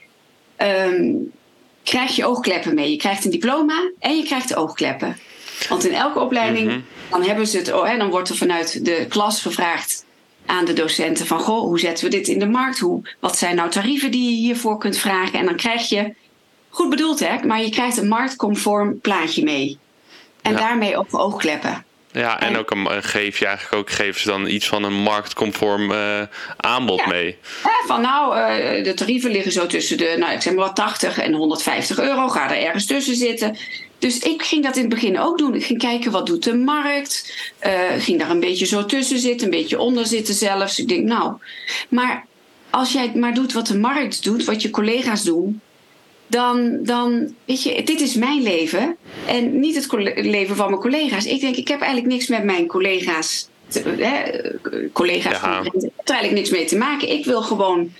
um, 0.58 1.32
krijg 1.86 2.16
je 2.16 2.26
oogkleppen 2.26 2.74
mee. 2.74 2.92
Je 2.92 2.98
krijgt 2.98 3.26
een 3.26 3.32
diploma 3.32 3.92
en 4.00 4.18
je 4.18 4.24
krijgt 4.24 4.48
de 4.48 4.56
oogkleppen. 4.56 5.18
Want 5.70 5.86
in 5.86 5.94
elke 5.94 6.20
opleiding, 6.20 6.66
mm-hmm. 6.66 6.86
dan 7.10 7.24
hebben 7.24 7.48
ze 7.48 7.58
het, 7.58 7.74
oh, 7.74 7.88
hè, 7.88 7.98
dan 7.98 8.10
wordt 8.10 8.30
er 8.30 8.36
vanuit 8.36 8.86
de 8.86 9.06
klas 9.10 9.42
gevraagd 9.42 10.06
aan 10.46 10.66
de 10.66 10.74
docenten 10.74 11.26
van 11.26 11.40
goh, 11.40 11.62
hoe 11.62 11.80
zetten 11.80 12.06
we 12.06 12.12
dit 12.12 12.28
in 12.28 12.40
de 12.40 12.48
markt? 12.48 12.80
Hoe, 12.80 13.02
wat 13.20 13.38
zijn 13.38 13.56
nou 13.56 13.70
tarieven 13.70 14.12
die 14.12 14.30
je 14.30 14.36
hiervoor 14.36 14.78
kunt 14.78 14.98
vragen? 14.98 15.40
En 15.40 15.46
dan 15.46 15.56
krijg 15.56 15.90
je, 15.90 16.14
goed 16.70 16.90
bedoeld 16.90 17.20
hè, 17.20 17.46
maar 17.46 17.62
je 17.62 17.70
krijgt 17.70 17.98
een 17.98 18.08
marktconform 18.08 19.00
plaatje 19.02 19.44
mee. 19.44 19.78
En 20.42 20.52
ja. 20.52 20.58
daarmee 20.58 20.98
ook 20.98 21.08
oogkleppen. 21.12 21.85
Ja, 22.16 22.40
en, 22.40 22.48
en 22.48 22.58
ook 22.58 22.72
een, 22.72 23.04
geef 23.04 23.40
je 23.40 23.46
eigenlijk 23.46 23.76
ook 23.76 23.90
geven 23.90 24.22
ze 24.22 24.28
dan 24.28 24.48
iets 24.48 24.68
van 24.68 24.84
een 24.84 24.94
marktconform 24.94 25.92
uh, 25.92 26.22
aanbod 26.58 27.00
ja. 27.00 27.08
mee. 27.08 27.38
Ja, 27.64 27.88
van 27.88 28.02
nou, 28.02 28.38
uh, 28.38 28.84
de 28.84 28.94
tarieven 28.94 29.32
liggen 29.32 29.52
zo 29.52 29.66
tussen 29.66 29.98
de, 29.98 30.16
nou 30.20 30.34
ik 30.34 30.42
zeg 30.42 30.54
maar 30.54 30.66
wat 30.66 30.76
80 30.76 31.18
en 31.18 31.34
150 31.34 32.00
euro. 32.00 32.28
Ga 32.28 32.56
er 32.56 32.64
ergens 32.64 32.86
tussen 32.86 33.16
zitten. 33.16 33.58
Dus 34.00 34.20
ik 34.20 34.44
ging 34.44 34.64
dat 34.64 34.76
in 34.76 34.82
het 34.82 34.94
begin 34.94 35.20
ook 35.20 35.38
doen. 35.38 35.56
Ik 35.56 35.66
ging 35.66 35.80
kijken 35.80 36.12
wat 36.12 36.26
doet 36.26 36.44
de 36.44 36.56
markt. 36.56 37.34
Uh, 37.66 37.72
ging 37.98 38.20
daar 38.20 38.30
een 38.30 38.40
beetje 38.40 38.66
zo 38.66 38.86
tussen 38.86 39.20
zitten, 39.20 39.46
een 39.46 39.60
beetje 39.60 39.80
onder 39.80 40.06
zitten 40.06 40.34
zelfs. 40.34 40.80
Ik 40.80 40.88
denk, 40.88 41.04
nou, 41.04 41.34
maar 41.90 42.26
als 42.70 42.92
jij 42.92 43.12
maar 43.16 43.34
doet 43.34 43.54
wat 43.54 43.68
de 43.68 43.78
markt 43.78 44.24
doet, 44.24 44.46
wat 44.46 44.62
je 44.62 44.70
collega's 44.70 45.24
doen, 45.24 45.62
dan, 46.28 46.80
dan 46.84 47.36
weet 47.46 47.64
je, 47.64 47.84
dit 47.84 48.02
is 48.02 48.16
mijn 48.16 48.44
leven 48.44 48.98
en 49.28 49.60
niet 49.60 49.76
het 49.76 49.92
leven 50.26 50.56
van 50.56 50.70
mijn 50.70 50.82
collega's. 50.82 51.26
Ik 51.26 51.42
denk, 51.42 51.56
ik 51.56 51.68
heb 51.68 51.82
eigenlijk 51.82 52.14
niks 52.14 52.28
met 52.28 52.44
mijn 52.44 52.68
collega's, 52.68 53.48
te, 53.68 53.80
hè, 53.98 54.42
collega's, 54.94 55.42
ja. 55.42 55.62
heb 55.64 55.74
er 55.74 56.14
eigenlijk 56.14 56.32
niks 56.32 56.50
mee 56.50 56.66
te 56.66 56.78
maken. 56.78 57.12
Ik 57.12 57.26
wil 57.26 57.42
gewoon 57.42 57.92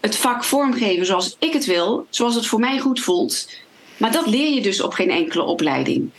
het 0.00 0.16
vak 0.16 0.44
vormgeven 0.44 1.06
zoals 1.06 1.36
ik 1.38 1.52
het 1.52 1.64
wil, 1.64 2.06
zoals 2.10 2.34
het 2.34 2.46
voor 2.46 2.60
mij 2.60 2.78
goed 2.78 3.00
voelt. 3.00 3.48
Maar 3.96 4.12
dat 4.12 4.26
leer 4.26 4.54
je 4.54 4.60
dus 4.60 4.80
op 4.80 4.92
geen 4.92 5.10
enkele 5.10 5.42
opleiding. 5.42 6.10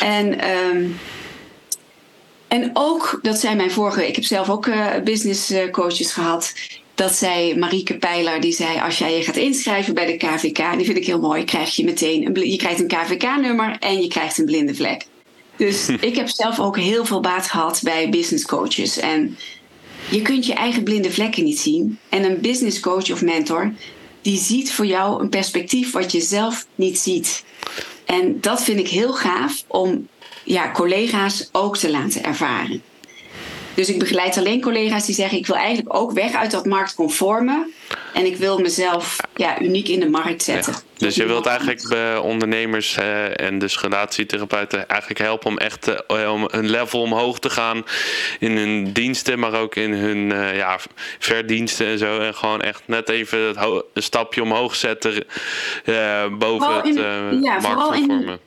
En, 0.00 0.50
um, 0.50 0.98
en 2.48 2.70
ook, 2.72 3.18
dat 3.22 3.38
zei 3.38 3.54
mijn 3.54 3.70
vorige, 3.70 4.08
ik 4.08 4.14
heb 4.14 4.24
zelf 4.24 4.50
ook 4.50 4.66
uh, 4.66 4.86
business 5.04 5.52
coaches 5.70 6.12
gehad. 6.12 6.54
Dat 7.00 7.14
zei 7.14 7.58
Marieke 7.58 7.98
Pijler, 7.98 8.40
die 8.40 8.52
zei: 8.52 8.80
Als 8.80 8.98
jij 8.98 9.16
je 9.16 9.22
gaat 9.22 9.36
inschrijven 9.36 9.94
bij 9.94 10.06
de 10.06 10.16
KVK, 10.16 10.76
die 10.76 10.84
vind 10.84 10.96
ik 10.96 11.06
heel 11.06 11.20
mooi, 11.20 11.44
krijg 11.44 11.76
je 11.76 11.84
meteen 11.84 12.26
een, 12.26 12.50
je 12.50 12.56
krijgt 12.56 12.80
een 12.80 12.86
KVK-nummer 12.86 13.76
en 13.78 14.02
je 14.02 14.08
krijgt 14.08 14.38
een 14.38 14.44
blinde 14.44 14.74
vlek. 14.74 15.06
Dus 15.56 15.88
ik 16.10 16.16
heb 16.16 16.28
zelf 16.28 16.60
ook 16.60 16.76
heel 16.76 17.04
veel 17.04 17.20
baat 17.20 17.46
gehad 17.46 17.80
bij 17.84 18.08
business 18.08 18.46
coaches. 18.46 18.98
En 18.98 19.36
je 20.10 20.22
kunt 20.22 20.46
je 20.46 20.54
eigen 20.54 20.82
blinde 20.82 21.10
vlekken 21.10 21.44
niet 21.44 21.58
zien. 21.58 21.98
En 22.08 22.24
een 22.24 22.40
business 22.40 22.80
coach 22.80 23.12
of 23.12 23.22
mentor, 23.22 23.72
die 24.22 24.38
ziet 24.38 24.72
voor 24.72 24.86
jou 24.86 25.20
een 25.20 25.28
perspectief 25.28 25.92
wat 25.92 26.12
je 26.12 26.20
zelf 26.20 26.66
niet 26.74 26.98
ziet. 26.98 27.44
En 28.04 28.40
dat 28.40 28.62
vind 28.62 28.78
ik 28.78 28.88
heel 28.88 29.12
gaaf 29.12 29.64
om 29.66 30.08
ja, 30.44 30.70
collega's 30.72 31.48
ook 31.52 31.76
te 31.76 31.90
laten 31.90 32.24
ervaren. 32.24 32.82
Dus 33.74 33.88
ik 33.88 33.98
begeleid 33.98 34.36
alleen 34.36 34.60
collega's 34.60 35.06
die 35.06 35.14
zeggen: 35.14 35.38
ik 35.38 35.46
wil 35.46 35.56
eigenlijk 35.56 35.96
ook 35.96 36.12
weg 36.12 36.34
uit 36.34 36.50
dat 36.50 36.66
marktconforme. 36.66 37.70
En 38.12 38.26
ik 38.26 38.36
wil 38.36 38.58
mezelf 38.58 39.16
ja, 39.36 39.60
uniek 39.60 39.88
in 39.88 40.00
de 40.00 40.08
markt 40.08 40.42
zetten. 40.42 40.72
Ja, 40.72 40.80
dus 40.96 41.14
je 41.14 41.26
wilt 41.26 41.46
eigenlijk 41.46 41.88
bij 41.88 42.16
ondernemers 42.16 42.96
uh, 42.96 43.40
en 43.40 43.58
dus 43.58 43.80
relatietherapeuten 43.80 44.88
eigenlijk 44.88 45.20
helpen 45.20 45.48
om 45.48 45.58
echt 45.58 45.88
uh, 45.88 46.32
om 46.32 46.48
een 46.50 46.70
level 46.70 47.00
omhoog 47.00 47.38
te 47.38 47.50
gaan 47.50 47.84
in 48.38 48.56
hun 48.56 48.92
diensten, 48.92 49.38
maar 49.38 49.54
ook 49.54 49.74
in 49.74 49.92
hun 49.92 50.30
uh, 50.30 50.56
ja, 50.56 50.78
verdiensten 51.18 51.86
en 51.86 51.98
zo. 51.98 52.20
En 52.20 52.34
gewoon 52.34 52.60
echt 52.60 52.82
net 52.84 53.08
even 53.08 53.38
het 53.38 53.56
een 53.92 54.02
stapje 54.02 54.42
omhoog 54.42 54.76
zetten 54.76 55.24
boven 56.38 56.38
vooral 56.38 56.82
het 56.82 56.94
ja, 57.42 57.60
marktconforme. 57.60 58.32
In, 58.32 58.38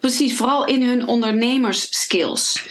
precies, 0.00 0.36
vooral 0.36 0.66
in 0.66 0.82
hun 0.82 1.06
ondernemerskills. 1.06 2.62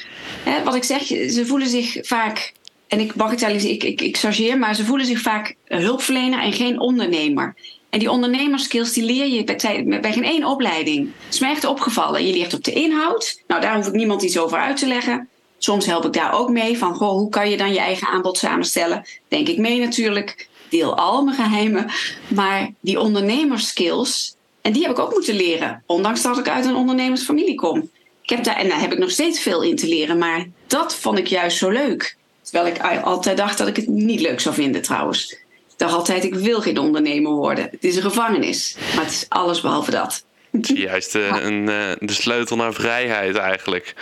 Hè, 0.44 0.64
wat 0.64 0.76
ik 0.76 0.84
zeg, 0.84 1.04
ze 1.06 1.44
voelen 1.46 1.68
zich 1.68 1.98
vaak, 2.02 2.54
en 2.88 3.00
ik 3.00 3.14
bagatelliseer, 3.14 3.72
ik, 3.72 3.84
ik, 3.84 4.02
ik 4.02 4.18
chargeer, 4.18 4.58
maar 4.58 4.76
ze 4.76 4.86
voelen 4.86 5.06
zich 5.06 5.20
vaak 5.20 5.56
hulpverlener 5.66 6.40
en 6.40 6.54
geen 6.54 6.80
ondernemer. 6.80 7.56
En 7.90 8.00
die 8.00 8.12
ondernemerskills 8.12 8.94
die 8.94 9.04
leer 9.04 9.28
je 9.28 9.44
bij, 9.44 10.00
bij 10.02 10.14
geen 10.14 10.24
één 10.24 10.46
opleiding. 10.46 11.10
Het 11.26 11.34
is 11.34 11.40
mij 11.40 11.52
echt 11.52 11.66
opgevallen. 11.66 12.26
Je 12.26 12.34
leert 12.34 12.54
op 12.54 12.64
de 12.64 12.74
inhoud. 12.74 13.42
Nou, 13.48 13.62
daar 13.62 13.76
hoef 13.76 13.88
ik 13.88 13.94
niemand 13.94 14.22
iets 14.22 14.38
over 14.38 14.58
uit 14.58 14.78
te 14.78 14.88
leggen. 14.88 15.30
Soms 15.58 15.86
help 15.86 16.06
ik 16.06 16.14
daar 16.14 16.34
ook 16.34 16.50
mee 16.50 16.78
van, 16.78 16.96
goh, 16.96 17.12
hoe 17.12 17.30
kan 17.30 17.50
je 17.50 17.58
dan 17.58 17.74
je 17.74 17.80
eigen 17.80 18.08
aanbod 18.08 18.38
samenstellen? 18.38 19.06
Denk 19.28 19.48
ik 19.48 19.58
mee 19.58 19.80
natuurlijk. 19.80 20.48
Deel 20.70 20.96
al 20.96 21.24
mijn 21.24 21.36
geheimen. 21.36 21.92
Maar 22.28 22.70
die 22.80 23.00
ondernemerskills, 23.00 24.36
en 24.62 24.74
die 24.74 24.82
heb 24.82 24.92
ik 24.92 25.00
ook 25.00 25.14
moeten 25.14 25.36
leren. 25.36 25.84
Ondanks 25.86 26.22
dat 26.22 26.38
ik 26.38 26.50
uit 26.50 26.66
een 26.66 26.76
ondernemersfamilie 26.76 27.56
kom. 27.56 27.90
Heb 28.32 28.44
daar, 28.44 28.56
en 28.56 28.70
daar 28.70 28.80
heb 28.80 28.92
ik 28.92 28.98
nog 28.98 29.12
steeds 29.12 29.40
veel 29.40 29.62
in 29.62 29.76
te 29.76 29.88
leren, 29.88 30.18
maar 30.18 30.48
dat 30.68 30.96
vond 30.96 31.18
ik 31.18 31.28
juist 31.28 31.58
zo 31.58 31.70
leuk. 31.70 32.16
Terwijl 32.42 32.76
ik 32.76 33.04
altijd 33.04 33.38
dacht 33.38 33.58
dat 33.58 33.68
ik 33.68 33.76
het 33.76 33.88
niet 33.88 34.20
leuk 34.20 34.40
zou 34.40 34.56
vinden 34.56 34.82
trouwens. 34.82 35.32
Ik 35.32 35.78
dacht 35.78 35.94
altijd, 35.94 36.24
ik 36.24 36.34
wil 36.34 36.62
geen 36.62 36.78
ondernemer 36.78 37.32
worden. 37.32 37.68
Het 37.72 37.84
is 37.84 37.96
een 37.96 38.02
gevangenis, 38.02 38.76
maar 38.96 39.04
het 39.04 39.14
is 39.14 39.26
alles 39.30 39.62
behalve 39.62 39.92
dat. 39.92 40.24
Juist 40.62 41.16
uh, 41.16 41.36
een, 41.42 41.62
uh, 41.62 41.92
de 42.00 42.14
sleutel 42.14 42.56
naar 42.56 42.74
vrijheid 42.74 43.36
eigenlijk. 43.36 43.94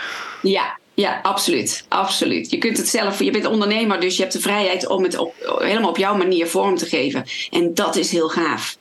Ja, 0.42 0.78
ja, 0.94 1.20
absoluut. 1.22 1.84
absoluut. 1.88 2.50
Je 2.50 2.58
kunt 2.58 2.76
het 2.76 2.88
zelf, 2.88 3.18
je 3.22 3.30
bent 3.30 3.46
ondernemer, 3.46 4.00
dus 4.00 4.16
je 4.16 4.22
hebt 4.22 4.34
de 4.34 4.40
vrijheid 4.40 4.86
om 4.86 5.02
het 5.02 5.18
op, 5.18 5.34
helemaal 5.58 5.90
op 5.90 5.96
jouw 5.96 6.16
manier 6.16 6.46
vorm 6.46 6.76
te 6.76 6.86
geven. 6.86 7.24
En 7.50 7.74
dat 7.74 7.96
is 7.96 8.12
heel 8.12 8.28
gaaf. 8.28 8.76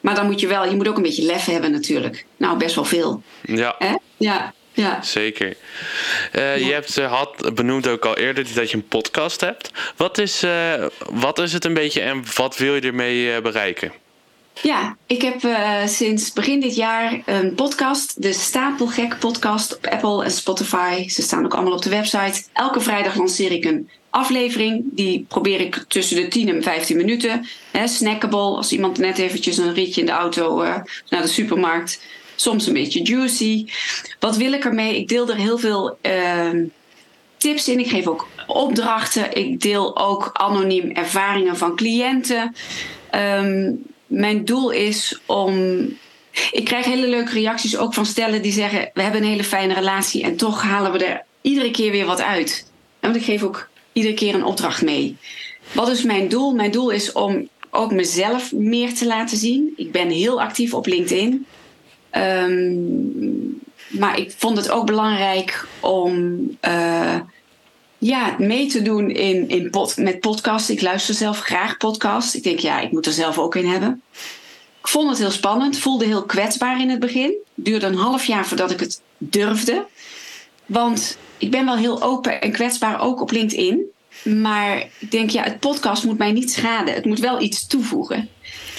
Maar 0.00 0.14
dan 0.14 0.26
moet 0.26 0.40
je 0.40 0.46
wel, 0.46 0.64
je 0.64 0.76
moet 0.76 0.88
ook 0.88 0.96
een 0.96 1.02
beetje 1.02 1.26
lef 1.26 1.44
hebben 1.44 1.70
natuurlijk. 1.70 2.26
Nou, 2.36 2.58
best 2.58 2.74
wel 2.74 2.84
veel. 2.84 3.22
Ja. 3.42 3.78
Eh? 3.78 3.94
Ja, 4.16 4.54
ja. 4.78 5.02
Zeker. 5.02 5.46
Uh, 5.46 6.58
ja. 6.58 6.66
Je 6.66 6.72
hebt 6.72 6.98
uh, 6.98 7.12
had 7.12 7.54
benoemd 7.54 7.88
ook 7.88 8.04
al 8.04 8.16
eerder 8.16 8.54
dat 8.54 8.70
je 8.70 8.76
een 8.76 8.88
podcast 8.88 9.40
hebt. 9.40 9.70
Wat 9.96 10.18
is, 10.18 10.44
uh, 10.44 10.86
wat 11.10 11.38
is 11.38 11.52
het 11.52 11.64
een 11.64 11.74
beetje 11.74 12.00
en 12.00 12.24
wat 12.34 12.56
wil 12.56 12.74
je 12.74 12.80
ermee 12.80 13.40
bereiken? 13.40 13.92
Ja, 14.62 14.96
ik 15.06 15.22
heb 15.22 15.42
uh, 15.42 15.86
sinds 15.86 16.32
begin 16.32 16.60
dit 16.60 16.74
jaar 16.74 17.22
een 17.24 17.54
podcast, 17.54 18.22
de 18.22 18.32
Stapelgek 18.32 19.18
podcast 19.18 19.76
op 19.76 19.86
Apple 19.86 20.24
en 20.24 20.30
Spotify. 20.30 21.08
Ze 21.08 21.22
staan 21.22 21.44
ook 21.44 21.54
allemaal 21.54 21.72
op 21.72 21.82
de 21.82 21.90
website. 21.90 22.42
Elke 22.52 22.80
vrijdag 22.80 23.16
lanceer 23.16 23.52
ik 23.52 23.64
een 23.64 23.90
aflevering. 24.10 24.84
Die 24.90 25.24
probeer 25.28 25.60
ik 25.60 25.84
tussen 25.88 26.16
de 26.16 26.28
10 26.28 26.48
en 26.48 26.62
15 26.62 26.96
minuten. 26.96 27.46
Hè, 27.70 27.86
snackable, 27.86 28.56
als 28.56 28.72
iemand 28.72 28.98
net 28.98 29.18
eventjes 29.18 29.56
een 29.56 29.74
ritje 29.74 30.00
in 30.00 30.06
de 30.06 30.12
auto 30.12 30.62
uh, 30.62 30.74
naar 31.08 31.22
de 31.22 31.28
supermarkt. 31.28 32.00
Soms 32.40 32.66
een 32.66 32.72
beetje 32.72 33.02
juicy. 33.02 33.66
Wat 34.20 34.36
wil 34.36 34.52
ik 34.52 34.64
ermee? 34.64 34.96
Ik 34.96 35.08
deel 35.08 35.28
er 35.28 35.36
heel 35.36 35.58
veel 35.58 35.98
uh, 36.02 36.50
tips 37.36 37.68
in. 37.68 37.78
Ik 37.78 37.88
geef 37.88 38.06
ook 38.06 38.28
opdrachten. 38.46 39.36
Ik 39.36 39.60
deel 39.60 39.96
ook 39.98 40.30
anoniem 40.32 40.90
ervaringen 40.90 41.56
van 41.56 41.76
cliënten. 41.76 42.54
Um, 43.14 43.84
mijn 44.06 44.44
doel 44.44 44.70
is 44.70 45.20
om. 45.26 45.54
Ik 46.50 46.64
krijg 46.64 46.84
hele 46.84 47.08
leuke 47.08 47.32
reacties 47.32 47.76
ook 47.76 47.94
van 47.94 48.06
stellen 48.06 48.42
die 48.42 48.52
zeggen: 48.52 48.90
We 48.94 49.02
hebben 49.02 49.22
een 49.22 49.28
hele 49.28 49.44
fijne 49.44 49.74
relatie 49.74 50.22
en 50.22 50.36
toch 50.36 50.62
halen 50.62 50.92
we 50.92 51.04
er 51.04 51.22
iedere 51.40 51.70
keer 51.70 51.90
weer 51.90 52.06
wat 52.06 52.22
uit. 52.22 52.70
Want 53.00 53.16
ik 53.16 53.24
geef 53.24 53.42
ook 53.42 53.68
iedere 53.92 54.14
keer 54.14 54.34
een 54.34 54.44
opdracht 54.44 54.82
mee. 54.82 55.16
Wat 55.72 55.88
is 55.88 56.02
mijn 56.02 56.28
doel? 56.28 56.54
Mijn 56.54 56.70
doel 56.70 56.90
is 56.90 57.12
om 57.12 57.48
ook 57.70 57.92
mezelf 57.92 58.52
meer 58.52 58.94
te 58.94 59.06
laten 59.06 59.36
zien. 59.36 59.72
Ik 59.76 59.92
ben 59.92 60.08
heel 60.08 60.40
actief 60.40 60.74
op 60.74 60.86
LinkedIn. 60.86 61.46
Um, 62.12 63.60
maar 63.88 64.18
ik 64.18 64.34
vond 64.36 64.56
het 64.56 64.70
ook 64.70 64.86
belangrijk 64.86 65.66
om. 65.80 66.40
Uh, 66.68 67.16
ja, 67.98 68.34
mee 68.38 68.66
te 68.66 68.82
doen 68.82 69.10
in, 69.10 69.48
in 69.48 69.70
met 69.96 70.20
podcasts. 70.20 70.70
Ik 70.70 70.82
luister 70.82 71.14
zelf 71.14 71.40
graag 71.40 71.76
podcasts. 71.76 72.34
Ik 72.34 72.42
denk, 72.42 72.58
ja, 72.58 72.80
ik 72.80 72.92
moet 72.92 73.06
er 73.06 73.12
zelf 73.12 73.38
ook 73.38 73.56
in 73.56 73.66
hebben. 73.66 74.02
Ik 74.80 74.88
vond 74.88 75.08
het 75.08 75.18
heel 75.18 75.30
spannend, 75.30 75.78
voelde 75.78 76.04
heel 76.04 76.24
kwetsbaar 76.24 76.80
in 76.80 76.90
het 76.90 77.00
begin. 77.00 77.34
Duurde 77.54 77.86
een 77.86 77.94
half 77.94 78.24
jaar 78.24 78.46
voordat 78.46 78.70
ik 78.70 78.80
het 78.80 79.00
durfde. 79.18 79.86
Want 80.66 81.18
ik 81.38 81.50
ben 81.50 81.64
wel 81.64 81.76
heel 81.76 82.02
open 82.02 82.40
en 82.40 82.52
kwetsbaar, 82.52 83.00
ook 83.00 83.20
op 83.20 83.30
LinkedIn. 83.30 83.82
Maar 84.24 84.88
ik 84.98 85.10
denk, 85.10 85.30
ja, 85.30 85.42
het 85.42 85.60
podcast 85.60 86.04
moet 86.04 86.18
mij 86.18 86.32
niet 86.32 86.52
schaden. 86.52 86.94
Het 86.94 87.04
moet 87.04 87.20
wel 87.20 87.40
iets 87.40 87.66
toevoegen. 87.66 88.28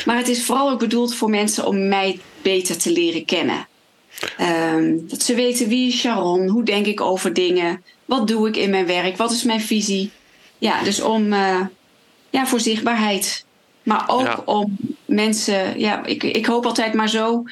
Maar 0.05 0.17
het 0.17 0.27
is 0.27 0.43
vooral 0.45 0.69
ook 0.69 0.79
bedoeld 0.79 1.15
voor 1.15 1.29
mensen 1.29 1.67
om 1.67 1.87
mij 1.87 2.19
beter 2.41 2.77
te 2.77 2.91
leren 2.91 3.25
kennen. 3.25 3.67
Um, 4.39 5.07
dat 5.07 5.23
ze 5.23 5.35
weten 5.35 5.67
wie 5.67 5.87
is 5.87 5.99
Sharon, 5.99 6.47
hoe 6.47 6.63
denk 6.63 6.85
ik 6.85 7.01
over 7.01 7.33
dingen, 7.33 7.83
wat 8.05 8.27
doe 8.27 8.47
ik 8.47 8.55
in 8.55 8.69
mijn 8.69 8.85
werk, 8.85 9.17
wat 9.17 9.31
is 9.31 9.43
mijn 9.43 9.61
visie. 9.61 10.11
Ja, 10.57 10.83
dus 10.83 11.01
om 11.01 11.33
uh, 11.33 11.59
ja, 12.29 12.47
voor 12.47 12.59
zichtbaarheid. 12.59 13.45
Maar 13.83 14.03
ook 14.07 14.41
om 14.45 14.77
mensen, 15.05 15.79
ja, 15.79 16.05
ik, 16.05 16.23
ik 16.23 16.45
hoop 16.45 16.65
altijd 16.65 16.93
maar 16.93 17.09
zo. 17.09 17.43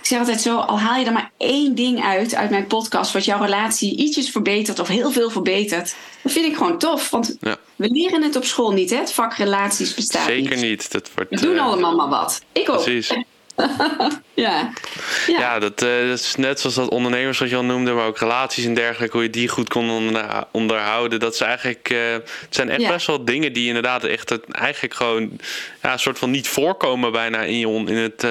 Ik 0.00 0.06
zeg 0.14 0.18
altijd 0.18 0.40
zo, 0.40 0.56
al 0.56 0.78
haal 0.78 1.00
je 1.00 1.06
er 1.06 1.12
maar 1.12 1.30
één 1.36 1.74
ding 1.74 2.04
uit, 2.04 2.34
uit 2.34 2.50
mijn 2.50 2.66
podcast, 2.66 3.12
wat 3.12 3.24
jouw 3.24 3.42
relatie 3.42 3.96
ietsjes 3.96 4.30
verbetert 4.30 4.78
of 4.78 4.88
heel 4.88 5.10
veel 5.10 5.30
verbetert. 5.30 5.94
Dat 6.22 6.32
vind 6.32 6.46
ik 6.46 6.56
gewoon 6.56 6.78
tof, 6.78 7.10
want 7.10 7.36
ja. 7.40 7.56
we 7.76 7.88
leren 7.88 8.22
het 8.22 8.36
op 8.36 8.44
school 8.44 8.72
niet, 8.72 8.90
hè? 8.90 8.96
Het 8.96 9.12
vak 9.12 9.34
relaties 9.34 9.94
bestaat 9.94 10.26
Zeker 10.26 10.56
niet. 10.56 10.64
niet. 10.64 10.92
Dat 10.92 11.10
wordt, 11.14 11.30
we 11.30 11.40
doen 11.40 11.54
uh, 11.54 11.62
allemaal 11.62 11.96
maar 11.96 12.08
wat. 12.08 12.42
Ik 12.52 12.68
ook. 12.68 12.82
Precies. 12.82 13.12
ja. 14.34 14.70
ja. 15.26 15.38
Ja, 15.38 15.58
dat, 15.58 15.82
uh, 15.82 16.08
dat, 16.08 16.18
is 16.18 16.34
net 16.36 16.60
zoals 16.60 16.74
dat 16.74 16.88
ondernemers 16.88 17.38
wat 17.38 17.50
je 17.50 17.56
al 17.56 17.64
noemde, 17.64 17.92
maar 17.92 18.06
ook 18.06 18.18
relaties 18.18 18.64
en 18.64 18.74
dergelijke, 18.74 19.16
hoe 19.16 19.26
je 19.26 19.30
die 19.30 19.48
goed 19.48 19.68
kon 19.68 19.90
onder, 19.90 20.44
onderhouden. 20.52 21.20
Dat 21.20 21.34
is 21.34 21.40
eigenlijk, 21.40 21.90
uh, 21.90 22.12
het 22.12 22.46
zijn 22.50 22.70
echt 22.70 22.80
ja. 22.80 22.92
best 22.92 23.06
wel 23.06 23.24
dingen 23.24 23.52
die 23.52 23.66
inderdaad 23.66 24.04
echt 24.04 24.28
het, 24.28 24.50
eigenlijk 24.50 24.94
gewoon 24.94 25.30
ja, 25.82 25.92
een 25.92 25.98
soort 25.98 26.18
van 26.18 26.30
niet 26.30 26.48
voorkomen 26.48 27.12
bijna 27.12 27.42
in, 27.42 27.58
je, 27.58 27.68
in 27.68 27.96
het, 27.96 28.24
uh, 28.24 28.30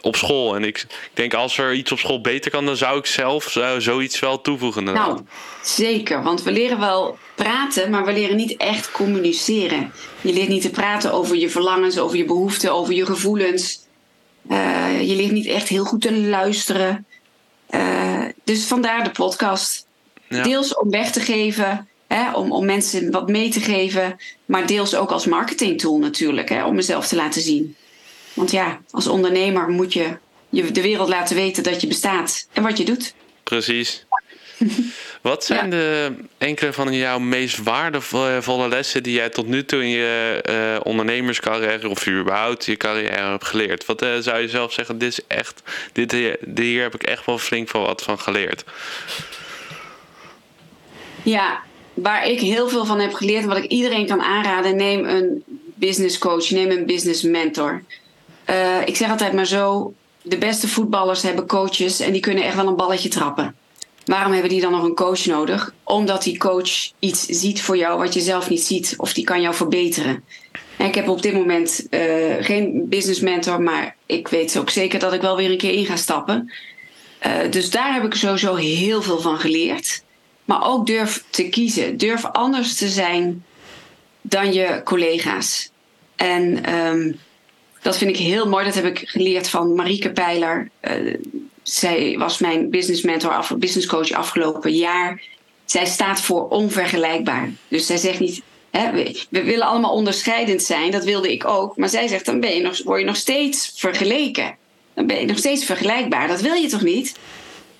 op 0.00 0.16
school. 0.16 0.54
En 0.56 0.64
ik, 0.64 0.78
ik, 0.78 1.10
denk 1.14 1.34
als 1.34 1.58
er 1.58 1.72
iets 1.72 1.92
op 1.92 1.98
school 1.98 2.20
beter 2.20 2.50
kan, 2.50 2.66
dan 2.66 2.76
zou 2.76 2.98
ik 2.98 3.06
zelf 3.06 3.56
zoiets 3.78 4.18
wel 4.18 4.40
toevoegen. 4.40 4.80
Inderdaad. 4.80 5.06
Nou, 5.06 5.20
zeker. 5.62 6.22
Want 6.22 6.42
we 6.42 6.52
leren 6.52 6.78
wel 6.78 7.18
praten, 7.34 7.90
maar 7.90 8.04
we 8.04 8.12
leren 8.12 8.36
niet 8.36 8.56
echt 8.56 8.90
communiceren. 8.90 9.92
Je 10.20 10.32
leert 10.32 10.48
niet 10.48 10.62
te 10.62 10.70
praten 10.70 11.12
over 11.12 11.36
je 11.36 11.48
verlangens, 11.48 11.98
over 11.98 12.16
je 12.16 12.24
behoeften, 12.24 12.74
over 12.74 12.94
je 12.94 13.06
gevoelens. 13.06 13.81
Uh, 14.50 15.08
je 15.08 15.16
leert 15.16 15.32
niet 15.32 15.46
echt 15.46 15.68
heel 15.68 15.84
goed 15.84 16.00
te 16.00 16.16
luisteren. 16.16 17.06
Uh, 17.70 18.24
dus 18.44 18.64
vandaar 18.64 19.04
de 19.04 19.10
podcast. 19.10 19.86
Ja. 20.28 20.42
Deels 20.42 20.74
om 20.74 20.90
weg 20.90 21.12
te 21.12 21.20
geven, 21.20 21.88
hè, 22.06 22.32
om, 22.32 22.52
om 22.52 22.64
mensen 22.64 23.10
wat 23.10 23.28
mee 23.28 23.50
te 23.50 23.60
geven. 23.60 24.16
Maar 24.44 24.66
deels 24.66 24.94
ook 24.94 25.10
als 25.10 25.26
marketingtool 25.26 25.98
natuurlijk, 25.98 26.48
hè, 26.48 26.64
om 26.64 26.74
mezelf 26.74 27.08
te 27.08 27.16
laten 27.16 27.42
zien. 27.42 27.76
Want 28.34 28.50
ja, 28.50 28.80
als 28.90 29.06
ondernemer 29.06 29.68
moet 29.68 29.92
je, 29.92 30.16
je 30.48 30.70
de 30.70 30.82
wereld 30.82 31.08
laten 31.08 31.36
weten 31.36 31.62
dat 31.62 31.80
je 31.80 31.86
bestaat 31.86 32.48
en 32.52 32.62
wat 32.62 32.78
je 32.78 32.84
doet. 32.84 33.14
Precies. 33.42 34.06
Wat 35.22 35.44
zijn 35.44 35.64
ja. 35.64 35.70
de 35.70 36.14
enkele 36.38 36.72
van 36.72 36.92
jouw 36.92 37.18
meest 37.18 37.62
waardevolle 37.62 38.68
lessen 38.68 39.02
die 39.02 39.14
jij 39.14 39.28
tot 39.28 39.46
nu 39.46 39.64
toe 39.64 39.82
in 39.82 39.88
je 39.88 40.44
uh, 40.50 40.80
ondernemerscarrière 40.82 41.88
of 41.88 42.08
überhaupt 42.08 42.64
je 42.64 42.76
carrière 42.76 43.30
hebt 43.30 43.44
geleerd? 43.44 43.86
Wat 43.86 44.02
uh, 44.02 44.08
zou 44.18 44.40
je 44.40 44.48
zelf 44.48 44.72
zeggen, 44.72 44.98
dit 44.98 45.08
is 45.08 45.20
echt, 45.26 45.62
dit, 45.92 46.12
hier 46.54 46.82
heb 46.82 46.94
ik 46.94 47.02
echt 47.02 47.26
wel 47.26 47.38
flink 47.38 47.68
van 47.68 47.82
wat 47.82 48.02
van 48.02 48.18
geleerd? 48.18 48.64
Ja, 51.22 51.60
waar 51.94 52.26
ik 52.26 52.40
heel 52.40 52.68
veel 52.68 52.84
van 52.84 53.00
heb 53.00 53.12
geleerd 53.12 53.42
en 53.42 53.48
wat 53.48 53.64
ik 53.64 53.70
iedereen 53.70 54.06
kan 54.06 54.22
aanraden, 54.22 54.76
neem 54.76 55.04
een 55.04 55.44
business 55.74 56.18
coach, 56.18 56.50
neem 56.50 56.70
een 56.70 56.86
business 56.86 57.22
mentor. 57.22 57.82
Uh, 58.50 58.86
ik 58.86 58.96
zeg 58.96 59.10
altijd 59.10 59.32
maar 59.32 59.46
zo, 59.46 59.94
de 60.22 60.38
beste 60.38 60.68
voetballers 60.68 61.22
hebben 61.22 61.46
coaches 61.46 62.00
en 62.00 62.12
die 62.12 62.20
kunnen 62.20 62.44
echt 62.44 62.56
wel 62.56 62.66
een 62.66 62.76
balletje 62.76 63.08
trappen. 63.08 63.54
Waarom 64.04 64.32
hebben 64.32 64.50
die 64.50 64.60
dan 64.60 64.72
nog 64.72 64.82
een 64.82 64.94
coach 64.94 65.26
nodig? 65.26 65.74
Omdat 65.84 66.22
die 66.22 66.38
coach 66.38 66.92
iets 66.98 67.24
ziet 67.26 67.62
voor 67.62 67.76
jou 67.76 67.98
wat 67.98 68.14
je 68.14 68.20
zelf 68.20 68.48
niet 68.48 68.62
ziet, 68.62 68.94
of 68.96 69.12
die 69.12 69.24
kan 69.24 69.40
jou 69.40 69.54
verbeteren. 69.54 70.24
En 70.76 70.86
ik 70.86 70.94
heb 70.94 71.08
op 71.08 71.22
dit 71.22 71.32
moment 71.32 71.86
uh, 71.90 72.34
geen 72.40 72.88
business 72.88 73.20
mentor, 73.20 73.62
maar 73.62 73.96
ik 74.06 74.28
weet 74.28 74.58
ook 74.58 74.70
zeker 74.70 74.98
dat 74.98 75.12
ik 75.12 75.20
wel 75.20 75.36
weer 75.36 75.50
een 75.50 75.58
keer 75.58 75.72
in 75.72 75.86
ga 75.86 75.96
stappen. 75.96 76.52
Uh, 77.26 77.50
dus 77.50 77.70
daar 77.70 77.94
heb 77.94 78.04
ik 78.04 78.14
sowieso 78.14 78.54
heel 78.54 79.02
veel 79.02 79.20
van 79.20 79.38
geleerd. 79.38 80.02
Maar 80.44 80.66
ook 80.66 80.86
durf 80.86 81.24
te 81.30 81.48
kiezen. 81.48 81.96
Durf 81.96 82.24
anders 82.24 82.76
te 82.76 82.88
zijn 82.88 83.44
dan 84.20 84.52
je 84.52 84.80
collega's. 84.84 85.70
En 86.16 86.74
um, 86.74 87.18
dat 87.82 87.98
vind 87.98 88.10
ik 88.10 88.16
heel 88.16 88.48
mooi. 88.48 88.64
Dat 88.64 88.74
heb 88.74 88.84
ik 88.84 89.02
geleerd 89.08 89.48
van 89.48 89.74
Marieke 89.74 90.12
Pijler. 90.12 90.70
Uh, 90.82 91.14
zij 91.72 92.14
was 92.18 92.38
mijn 92.38 92.70
business 92.70 93.02
mentor, 93.02 93.30
af, 93.30 93.54
business 93.56 93.86
coach 93.86 94.12
afgelopen 94.12 94.72
jaar. 94.72 95.22
Zij 95.64 95.86
staat 95.86 96.20
voor 96.20 96.48
onvergelijkbaar. 96.48 97.50
Dus 97.68 97.86
zij 97.86 97.96
zegt 97.96 98.20
niet, 98.20 98.42
hè, 98.70 98.92
we, 98.92 99.24
we, 99.28 99.42
willen 99.42 99.66
allemaal 99.66 99.92
onderscheidend 99.92 100.62
zijn, 100.62 100.90
dat 100.90 101.04
wilde 101.04 101.32
ik 101.32 101.44
ook. 101.44 101.76
Maar 101.76 101.88
zij 101.88 102.08
zegt, 102.08 102.26
dan 102.26 102.40
ben 102.40 102.54
je 102.54 102.62
nog, 102.62 102.82
word 102.82 103.00
je 103.00 103.06
nog 103.06 103.16
steeds 103.16 103.72
vergeleken. 103.76 104.56
Dan 104.94 105.06
ben 105.06 105.20
je 105.20 105.26
nog 105.26 105.38
steeds 105.38 105.64
vergelijkbaar. 105.64 106.28
Dat 106.28 106.40
wil 106.40 106.54
je 106.54 106.68
toch 106.68 106.82
niet? 106.82 107.16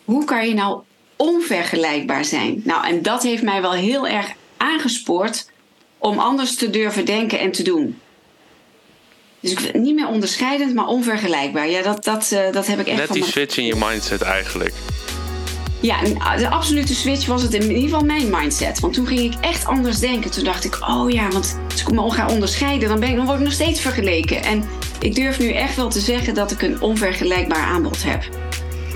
Hoe 0.05 0.25
kan 0.25 0.49
je 0.49 0.55
nou 0.55 0.83
onvergelijkbaar 1.17 2.25
zijn? 2.25 2.61
Nou, 2.65 2.87
en 2.87 3.03
dat 3.03 3.23
heeft 3.23 3.43
mij 3.43 3.61
wel 3.61 3.73
heel 3.73 4.09
erg 4.09 4.33
aangespoord 4.57 5.51
om 5.99 6.19
anders 6.19 6.55
te 6.55 6.71
durven 6.71 7.05
denken 7.05 7.39
en 7.39 7.53
te 7.53 7.63
doen. 7.63 8.01
Dus 9.43 9.53
ik, 9.53 9.75
niet 9.75 9.95
meer 9.95 10.09
onderscheidend, 10.09 10.75
maar 10.75 10.87
onvergelijkbaar. 10.87 11.71
Ja, 11.71 11.83
dat, 11.83 12.05
dat, 12.05 12.31
uh, 12.33 12.53
dat 12.53 12.67
heb 12.67 12.81
ik 12.81 12.87
echt 12.87 12.97
Net 12.97 13.07
van 13.07 13.17
die 13.17 13.25
switch 13.25 13.57
in 13.57 13.65
je 13.65 13.75
mindset 13.77 14.23
eigenlijk. 14.23 14.75
Ja, 15.81 16.01
de 16.37 16.49
absolute 16.49 16.95
switch 16.95 17.27
was 17.27 17.43
het 17.43 17.55
in 17.55 17.63
ieder 17.63 17.83
geval 17.83 18.05
mijn 18.05 18.31
mindset. 18.31 18.81
Want 18.81 18.95
toen 18.95 19.07
ging 19.07 19.21
ik 19.21 19.35
echt 19.41 19.67
anders 19.67 19.99
denken. 19.99 20.31
Toen 20.31 20.45
dacht 20.45 20.65
ik, 20.65 20.79
oh 20.89 21.11
ja, 21.11 21.29
want 21.29 21.59
als 21.71 21.81
ik 21.81 21.91
me 21.91 22.11
ga 22.11 22.29
onderscheiden, 22.29 22.89
dan, 22.89 23.01
ben 23.01 23.09
ik, 23.09 23.17
dan 23.17 23.25
word 23.25 23.39
ik 23.39 23.45
nog 23.45 23.53
steeds 23.53 23.81
vergeleken. 23.81 24.43
En 24.43 24.65
ik 25.01 25.15
durf 25.15 25.39
nu 25.39 25.53
echt 25.53 25.77
wel 25.77 25.89
te 25.89 26.01
zeggen 26.01 26.35
dat 26.35 26.51
ik 26.51 26.63
een 26.63 26.81
onvergelijkbaar 26.81 27.65
aanbod 27.65 28.03
heb. 28.05 28.23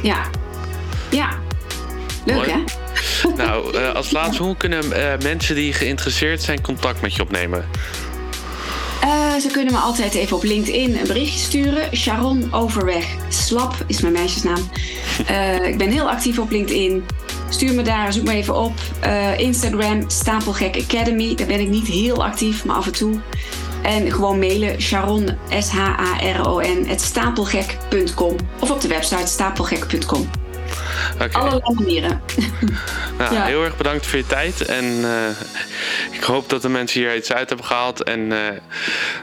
Ja. 0.02 0.30
Ja. 1.10 1.38
Leuk 2.24 2.36
Mooi. 2.36 2.50
hè? 2.50 2.64
Nou, 3.36 3.78
uh, 3.78 3.94
als 3.94 4.10
laatste, 4.10 4.42
hoe 4.42 4.56
kunnen 4.56 4.84
uh, 4.84 5.12
mensen 5.22 5.54
die 5.54 5.72
geïnteresseerd 5.72 6.42
zijn 6.42 6.60
contact 6.60 7.00
met 7.00 7.14
je 7.14 7.22
opnemen? 7.22 7.68
Uh, 9.06 9.36
ze 9.36 9.48
kunnen 9.48 9.72
me 9.72 9.78
altijd 9.78 10.14
even 10.14 10.36
op 10.36 10.42
LinkedIn 10.42 10.96
een 10.96 11.06
berichtje 11.06 11.38
sturen. 11.38 11.96
Sharon 11.96 12.52
Overweg 12.52 13.16
Slap 13.28 13.74
is 13.86 14.00
mijn 14.00 14.12
meisjesnaam. 14.12 14.70
Uh, 15.30 15.66
ik 15.70 15.78
ben 15.78 15.90
heel 15.90 16.10
actief 16.10 16.38
op 16.38 16.50
LinkedIn. 16.50 17.04
Stuur 17.48 17.74
me 17.74 17.82
daar, 17.82 18.12
zoek 18.12 18.24
me 18.24 18.32
even 18.32 18.56
op. 18.56 18.72
Uh, 19.04 19.38
Instagram, 19.38 20.10
Stapelgek 20.10 20.76
Academy. 20.76 21.34
Daar 21.34 21.46
ben 21.46 21.60
ik 21.60 21.68
niet 21.68 21.86
heel 21.86 22.24
actief, 22.24 22.64
maar 22.64 22.76
af 22.76 22.86
en 22.86 22.92
toe. 22.92 23.20
En 23.82 24.12
gewoon 24.12 24.38
mailen 24.38 24.80
Sharon, 24.82 25.28
S-H-A-R-O-N, 25.58 26.88
stapelgek.com. 26.96 28.36
Of 28.60 28.70
op 28.70 28.80
de 28.80 28.88
website 28.88 29.26
stapelgek.com. 29.26 30.45
Okay. 31.16 31.28
Allerlei 31.32 31.74
manieren. 31.74 32.20
Nou, 33.18 33.34
ja. 33.34 33.44
Heel 33.44 33.64
erg 33.64 33.76
bedankt 33.76 34.06
voor 34.06 34.18
je 34.18 34.26
tijd. 34.26 34.64
En 34.64 34.84
uh, 34.84 35.28
ik 36.10 36.22
hoop 36.22 36.48
dat 36.48 36.62
de 36.62 36.68
mensen 36.68 37.00
hier 37.00 37.16
iets 37.16 37.32
uit 37.32 37.48
hebben 37.48 37.66
gehaald. 37.66 38.02
En 38.02 38.20
uh, 38.20 38.38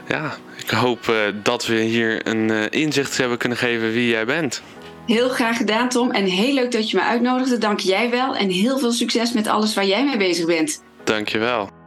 ja, 0.08 0.36
ik 0.56 0.70
hoop 0.70 1.06
uh, 1.10 1.16
dat 1.42 1.66
we 1.66 1.80
hier 1.80 2.26
een 2.26 2.70
inzicht 2.70 3.16
hebben 3.16 3.38
kunnen 3.38 3.58
geven 3.58 3.92
wie 3.92 4.08
jij 4.08 4.24
bent. 4.24 4.62
Heel 5.06 5.28
graag 5.28 5.56
gedaan, 5.56 5.88
Tom. 5.88 6.10
En 6.10 6.24
heel 6.24 6.54
leuk 6.54 6.72
dat 6.72 6.90
je 6.90 6.96
me 6.96 7.02
uitnodigde. 7.02 7.58
Dank 7.58 7.80
jij 7.80 8.10
wel. 8.10 8.36
En 8.36 8.50
heel 8.50 8.78
veel 8.78 8.92
succes 8.92 9.32
met 9.32 9.46
alles 9.46 9.74
waar 9.74 9.86
jij 9.86 10.04
mee 10.04 10.16
bezig 10.16 10.46
bent. 10.46 10.82
Dank 11.04 11.28
je 11.28 11.38
wel. 11.38 11.83